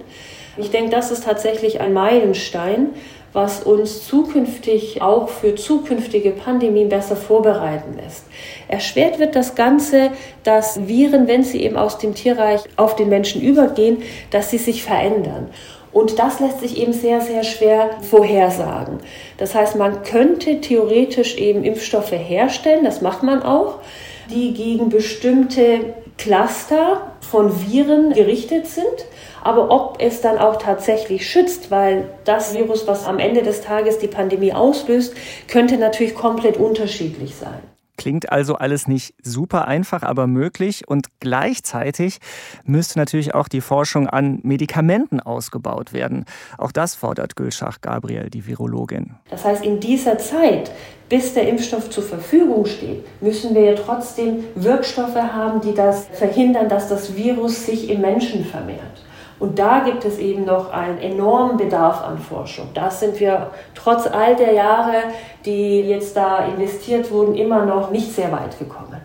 Ich 0.57 0.71
denke, 0.71 0.91
das 0.91 1.11
ist 1.11 1.25
tatsächlich 1.25 1.81
ein 1.81 1.93
Meilenstein, 1.93 2.91
was 3.33 3.62
uns 3.62 4.07
zukünftig 4.07 5.01
auch 5.01 5.29
für 5.29 5.55
zukünftige 5.55 6.33
Pandemien 6.33 6.91
besser 6.91 7.17
vorbereiten 7.17 7.97
lässt. 7.97 8.27
Erschwert 8.69 9.19
wird 9.19 9.35
das 9.35 9.55
Ganze, 9.55 10.11
dass 10.45 10.87
Viren, 10.87 11.27
wenn 11.27 11.43
sie 11.43 11.62
eben 11.62 11.77
aus 11.77 11.97
dem 11.97 12.15
Tierreich 12.15 12.61
auf 12.77 12.95
den 12.95 13.09
Menschen 13.09 13.41
übergehen, 13.41 14.03
dass 14.31 14.51
sie 14.51 14.59
sich 14.59 14.83
verändern. 14.83 15.49
Und 15.93 16.19
das 16.19 16.41
lässt 16.41 16.61
sich 16.61 16.79
eben 16.79 16.93
sehr, 16.93 17.21
sehr 17.21 17.45
schwer 17.45 17.91
vorhersagen. 18.03 18.99
Das 19.38 19.55
heißt, 19.55 19.77
man 19.77 20.03
könnte 20.03 20.61
theoretisch 20.61 21.37
eben 21.37 21.65
Impfstoffe 21.65 22.12
herstellen, 22.12 22.85
das 22.85 23.03
macht 23.03 23.23
man 23.23 23.43
auch, 23.43 23.79
die 24.31 24.55
gegen 24.55 24.88
bestimmte 24.88 25.95
Cluster 26.17 27.12
von 27.21 27.51
Viren 27.67 28.12
gerichtet 28.12 28.67
sind. 28.67 28.87
Aber 29.42 29.70
ob 29.70 29.96
es 30.00 30.20
dann 30.20 30.38
auch 30.38 30.57
tatsächlich 30.57 31.28
schützt, 31.28 31.70
weil 31.70 32.09
das 32.24 32.55
Virus, 32.55 32.87
was 32.87 33.07
am 33.07 33.18
Ende 33.18 33.42
des 33.42 33.62
Tages 33.62 33.98
die 33.98 34.09
Pandemie 34.09 34.52
auslöst, 34.52 35.14
könnte 35.48 35.78
natürlich 35.78 36.14
komplett 36.14 36.57
unterschiedlich 36.57 37.35
sein. 37.35 37.61
Klingt 37.98 38.33
also 38.33 38.55
alles 38.55 38.88
nicht 38.88 39.14
super 39.22 39.68
einfach, 39.68 40.02
aber 40.02 40.26
möglich. 40.26 40.88
Und 40.88 41.09
gleichzeitig 41.20 42.18
müsste 42.64 42.98
natürlich 42.98 43.35
auch 43.35 43.48
die 43.48 43.61
Forschung 43.61 44.09
an 44.09 44.40
Medikamenten 44.42 45.20
ausgebaut 45.20 45.92
werden. 45.92 46.24
Auch 46.57 46.72
das 46.72 46.94
fordert 46.94 47.37
Gülschach 47.37 47.81
Gabriel, 47.81 48.31
die 48.31 48.46
Virologin. 48.46 49.14
Das 49.31 49.44
heißt, 49.44 49.64
in 49.64 49.78
dieser 49.78 50.18
Zeit, 50.18 50.72
bis 51.09 51.35
der 51.35 51.46
Impfstoff 51.48 51.90
zur 51.90 52.02
Verfügung 52.02 52.64
steht, 52.64 53.05
müssen 53.20 53.55
wir 53.55 53.62
ja 53.62 53.74
trotzdem 53.74 54.44
Wirkstoffe 54.55 55.14
haben, 55.14 55.61
die 55.61 55.74
das 55.74 56.07
verhindern, 56.12 56.68
dass 56.68 56.88
das 56.88 57.14
Virus 57.14 57.66
sich 57.66 57.90
im 57.90 58.00
Menschen 58.00 58.44
vermehrt. 58.44 59.02
Und 59.42 59.59
da 59.59 59.81
gibt 59.81 60.05
es 60.05 60.18
eben 60.18 60.44
noch 60.44 60.70
einen 60.70 60.98
enormen 60.98 61.57
Bedarf 61.57 62.00
an 62.00 62.16
Forschung. 62.16 62.68
Da 62.74 62.92
sind 62.92 63.18
wir 63.18 63.50
trotz 63.74 64.07
all 64.07 64.37
der 64.37 64.52
Jahre, 64.52 65.02
die 65.44 65.81
jetzt 65.81 66.16
da 66.16 66.46
investiert 66.46 67.11
wurden, 67.11 67.35
immer 67.35 67.66
noch 67.66 67.90
nicht 67.90 68.12
sehr 68.12 68.31
weit 68.31 68.57
gekommen. 68.57 69.00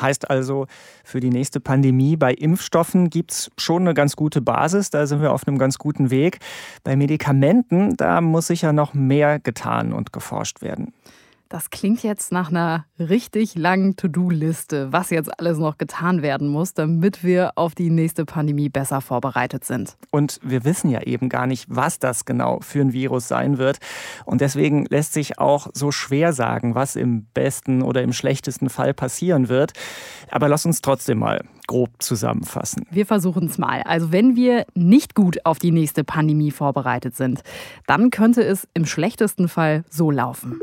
Heißt 0.00 0.28
also, 0.28 0.66
für 1.04 1.20
die 1.20 1.30
nächste 1.30 1.60
Pandemie 1.60 2.16
bei 2.16 2.34
Impfstoffen 2.34 3.10
gibt 3.10 3.30
es 3.30 3.50
schon 3.56 3.82
eine 3.82 3.94
ganz 3.94 4.16
gute 4.16 4.40
Basis, 4.40 4.90
da 4.90 5.06
sind 5.06 5.22
wir 5.22 5.32
auf 5.32 5.46
einem 5.46 5.56
ganz 5.56 5.78
guten 5.78 6.10
Weg. 6.10 6.40
Bei 6.82 6.96
Medikamenten, 6.96 7.96
da 7.96 8.20
muss 8.20 8.48
sicher 8.48 8.72
noch 8.72 8.92
mehr 8.92 9.38
getan 9.38 9.92
und 9.92 10.12
geforscht 10.12 10.62
werden. 10.62 10.94
Das 11.48 11.70
klingt 11.70 12.02
jetzt 12.02 12.32
nach 12.32 12.50
einer 12.50 12.86
richtig 12.98 13.54
langen 13.54 13.94
To-Do-Liste, 13.94 14.92
was 14.92 15.10
jetzt 15.10 15.38
alles 15.38 15.58
noch 15.58 15.78
getan 15.78 16.20
werden 16.20 16.48
muss, 16.48 16.74
damit 16.74 17.22
wir 17.22 17.52
auf 17.54 17.76
die 17.76 17.90
nächste 17.90 18.24
Pandemie 18.24 18.68
besser 18.68 19.00
vorbereitet 19.00 19.64
sind. 19.64 19.96
Und 20.10 20.40
wir 20.42 20.64
wissen 20.64 20.90
ja 20.90 21.02
eben 21.02 21.28
gar 21.28 21.46
nicht, 21.46 21.66
was 21.68 22.00
das 22.00 22.24
genau 22.24 22.58
für 22.62 22.80
ein 22.80 22.92
Virus 22.92 23.28
sein 23.28 23.58
wird. 23.58 23.78
Und 24.24 24.40
deswegen 24.40 24.86
lässt 24.86 25.12
sich 25.12 25.38
auch 25.38 25.68
so 25.72 25.92
schwer 25.92 26.32
sagen, 26.32 26.74
was 26.74 26.96
im 26.96 27.26
besten 27.32 27.82
oder 27.82 28.02
im 28.02 28.12
schlechtesten 28.12 28.68
Fall 28.68 28.92
passieren 28.92 29.48
wird. 29.48 29.72
Aber 30.32 30.48
lass 30.48 30.66
uns 30.66 30.82
trotzdem 30.82 31.18
mal 31.20 31.44
grob 31.68 31.90
zusammenfassen. 32.00 32.86
Wir 32.90 33.06
versuchen 33.06 33.46
es 33.46 33.56
mal. 33.56 33.82
Also 33.82 34.10
wenn 34.10 34.34
wir 34.34 34.66
nicht 34.74 35.14
gut 35.14 35.44
auf 35.44 35.60
die 35.60 35.70
nächste 35.70 36.02
Pandemie 36.02 36.50
vorbereitet 36.50 37.14
sind, 37.14 37.42
dann 37.86 38.10
könnte 38.10 38.42
es 38.42 38.66
im 38.74 38.84
schlechtesten 38.84 39.48
Fall 39.48 39.84
so 39.88 40.10
laufen. 40.10 40.60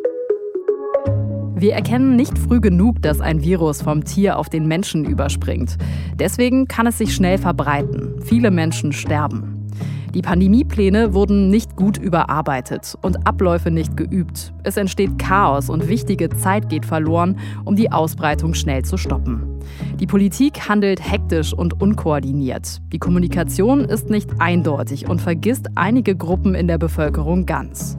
Wir 1.55 1.73
erkennen 1.73 2.15
nicht 2.15 2.37
früh 2.37 2.59
genug, 2.59 3.01
dass 3.01 3.21
ein 3.21 3.43
Virus 3.43 3.81
vom 3.81 4.03
Tier 4.03 4.37
auf 4.37 4.49
den 4.49 4.67
Menschen 4.67 5.05
überspringt. 5.05 5.77
Deswegen 6.17 6.67
kann 6.67 6.87
es 6.87 6.97
sich 6.97 7.13
schnell 7.13 7.37
verbreiten. 7.37 8.15
Viele 8.23 8.49
Menschen 8.49 8.91
sterben. 8.91 9.69
Die 10.13 10.21
Pandemiepläne 10.21 11.15
wurden 11.15 11.49
nicht 11.49 11.75
gut 11.75 11.97
überarbeitet 11.97 12.95
und 13.01 13.25
Abläufe 13.25 13.71
nicht 13.71 13.97
geübt. 13.97 14.53
Es 14.63 14.77
entsteht 14.77 15.17
Chaos 15.17 15.69
und 15.69 15.89
wichtige 15.89 16.29
Zeit 16.29 16.69
geht 16.69 16.85
verloren, 16.85 17.39
um 17.65 17.75
die 17.75 17.91
Ausbreitung 17.91 18.53
schnell 18.53 18.83
zu 18.83 18.97
stoppen. 18.97 19.59
Die 19.99 20.05
Politik 20.05 20.69
handelt 20.69 21.01
hektisch 21.01 21.51
und 21.51 21.81
unkoordiniert. 21.81 22.79
Die 22.91 22.99
Kommunikation 22.99 23.85
ist 23.85 24.11
nicht 24.11 24.29
eindeutig 24.39 25.09
und 25.09 25.19
vergisst 25.19 25.67
einige 25.73 26.15
Gruppen 26.15 26.53
in 26.53 26.67
der 26.67 26.77
Bevölkerung 26.77 27.47
ganz. 27.47 27.97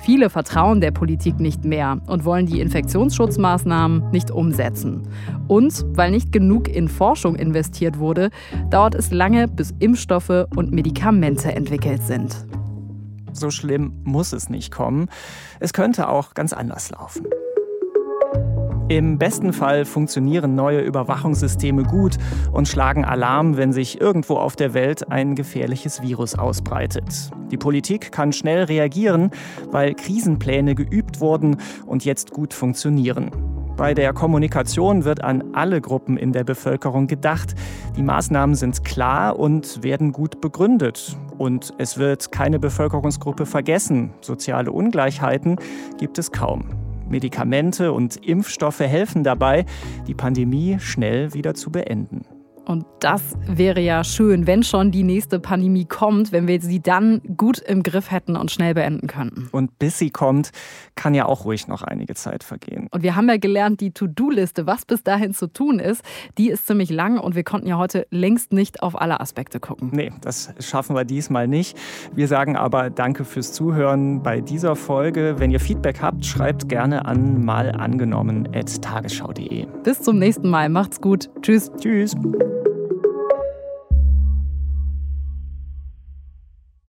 Viele 0.00 0.30
vertrauen 0.30 0.80
der 0.80 0.92
Politik 0.92 1.40
nicht 1.40 1.64
mehr 1.64 2.00
und 2.06 2.24
wollen 2.24 2.46
die 2.46 2.60
Infektionsschutzmaßnahmen 2.60 4.10
nicht 4.10 4.30
umsetzen. 4.30 5.02
Und 5.46 5.84
weil 5.96 6.10
nicht 6.10 6.32
genug 6.32 6.68
in 6.68 6.88
Forschung 6.88 7.36
investiert 7.36 7.98
wurde, 7.98 8.30
dauert 8.70 8.94
es 8.94 9.10
lange, 9.10 9.46
bis 9.46 9.74
Impfstoffe 9.78 10.46
und 10.56 10.72
Medikamente 10.72 11.52
entwickelt 11.54 12.02
sind. 12.02 12.46
So 13.32 13.50
schlimm 13.50 13.92
muss 14.04 14.32
es 14.32 14.48
nicht 14.48 14.72
kommen. 14.72 15.08
Es 15.60 15.72
könnte 15.72 16.08
auch 16.08 16.34
ganz 16.34 16.52
anders 16.52 16.90
laufen. 16.90 17.26
Im 18.90 19.18
besten 19.18 19.52
Fall 19.52 19.84
funktionieren 19.84 20.56
neue 20.56 20.80
Überwachungssysteme 20.80 21.84
gut 21.84 22.16
und 22.50 22.66
schlagen 22.66 23.04
Alarm, 23.04 23.56
wenn 23.56 23.72
sich 23.72 24.00
irgendwo 24.00 24.34
auf 24.34 24.56
der 24.56 24.74
Welt 24.74 25.12
ein 25.12 25.36
gefährliches 25.36 26.02
Virus 26.02 26.34
ausbreitet. 26.34 27.30
Die 27.52 27.56
Politik 27.56 28.10
kann 28.10 28.32
schnell 28.32 28.64
reagieren, 28.64 29.30
weil 29.70 29.94
Krisenpläne 29.94 30.74
geübt 30.74 31.20
wurden 31.20 31.58
und 31.86 32.04
jetzt 32.04 32.32
gut 32.32 32.52
funktionieren. 32.52 33.30
Bei 33.76 33.94
der 33.94 34.12
Kommunikation 34.12 35.04
wird 35.04 35.22
an 35.22 35.54
alle 35.54 35.80
Gruppen 35.80 36.16
in 36.16 36.32
der 36.32 36.42
Bevölkerung 36.42 37.06
gedacht. 37.06 37.54
Die 37.96 38.02
Maßnahmen 38.02 38.56
sind 38.56 38.84
klar 38.84 39.38
und 39.38 39.84
werden 39.84 40.10
gut 40.10 40.40
begründet. 40.40 41.16
Und 41.38 41.74
es 41.78 41.96
wird 41.96 42.32
keine 42.32 42.58
Bevölkerungsgruppe 42.58 43.46
vergessen. 43.46 44.14
Soziale 44.20 44.72
Ungleichheiten 44.72 45.58
gibt 45.96 46.18
es 46.18 46.32
kaum. 46.32 46.89
Medikamente 47.10 47.92
und 47.92 48.16
Impfstoffe 48.16 48.80
helfen 48.80 49.24
dabei, 49.24 49.66
die 50.06 50.14
Pandemie 50.14 50.78
schnell 50.80 51.34
wieder 51.34 51.54
zu 51.54 51.70
beenden. 51.70 52.24
Und 52.70 52.86
das 53.00 53.36
wäre 53.48 53.80
ja 53.80 54.04
schön, 54.04 54.46
wenn 54.46 54.62
schon 54.62 54.92
die 54.92 55.02
nächste 55.02 55.40
Pandemie 55.40 55.86
kommt, 55.86 56.30
wenn 56.30 56.46
wir 56.46 56.60
sie 56.60 56.80
dann 56.80 57.20
gut 57.36 57.58
im 57.58 57.82
Griff 57.82 58.12
hätten 58.12 58.36
und 58.36 58.52
schnell 58.52 58.74
beenden 58.74 59.08
könnten. 59.08 59.48
Und 59.50 59.76
bis 59.80 59.98
sie 59.98 60.10
kommt, 60.10 60.52
kann 60.94 61.14
ja 61.14 61.26
auch 61.26 61.44
ruhig 61.44 61.66
noch 61.66 61.82
einige 61.82 62.14
Zeit 62.14 62.44
vergehen. 62.44 62.86
Und 62.92 63.02
wir 63.02 63.16
haben 63.16 63.28
ja 63.28 63.38
gelernt, 63.38 63.80
die 63.80 63.90
To-Do-Liste, 63.90 64.68
was 64.68 64.84
bis 64.84 65.02
dahin 65.02 65.34
zu 65.34 65.48
tun 65.48 65.80
ist, 65.80 66.04
die 66.38 66.48
ist 66.48 66.68
ziemlich 66.68 66.90
lang 66.90 67.18
und 67.18 67.34
wir 67.34 67.42
konnten 67.42 67.66
ja 67.66 67.76
heute 67.76 68.06
längst 68.10 68.52
nicht 68.52 68.84
auf 68.84 69.00
alle 69.00 69.20
Aspekte 69.20 69.58
gucken. 69.58 69.90
Nee, 69.92 70.12
das 70.20 70.54
schaffen 70.60 70.94
wir 70.94 71.04
diesmal 71.04 71.48
nicht. 71.48 71.76
Wir 72.14 72.28
sagen 72.28 72.54
aber 72.54 72.88
danke 72.88 73.24
fürs 73.24 73.52
Zuhören 73.52 74.22
bei 74.22 74.40
dieser 74.40 74.76
Folge. 74.76 75.34
Wenn 75.38 75.50
ihr 75.50 75.58
Feedback 75.58 76.00
habt, 76.00 76.24
schreibt 76.24 76.68
gerne 76.68 77.04
an 77.04 77.44
malangenommen.tagesschau.de. 77.44 79.66
Bis 79.82 80.02
zum 80.02 80.20
nächsten 80.20 80.48
Mal. 80.48 80.68
Macht's 80.68 81.00
gut. 81.00 81.30
Tschüss. 81.42 81.72
Tschüss. 81.80 82.14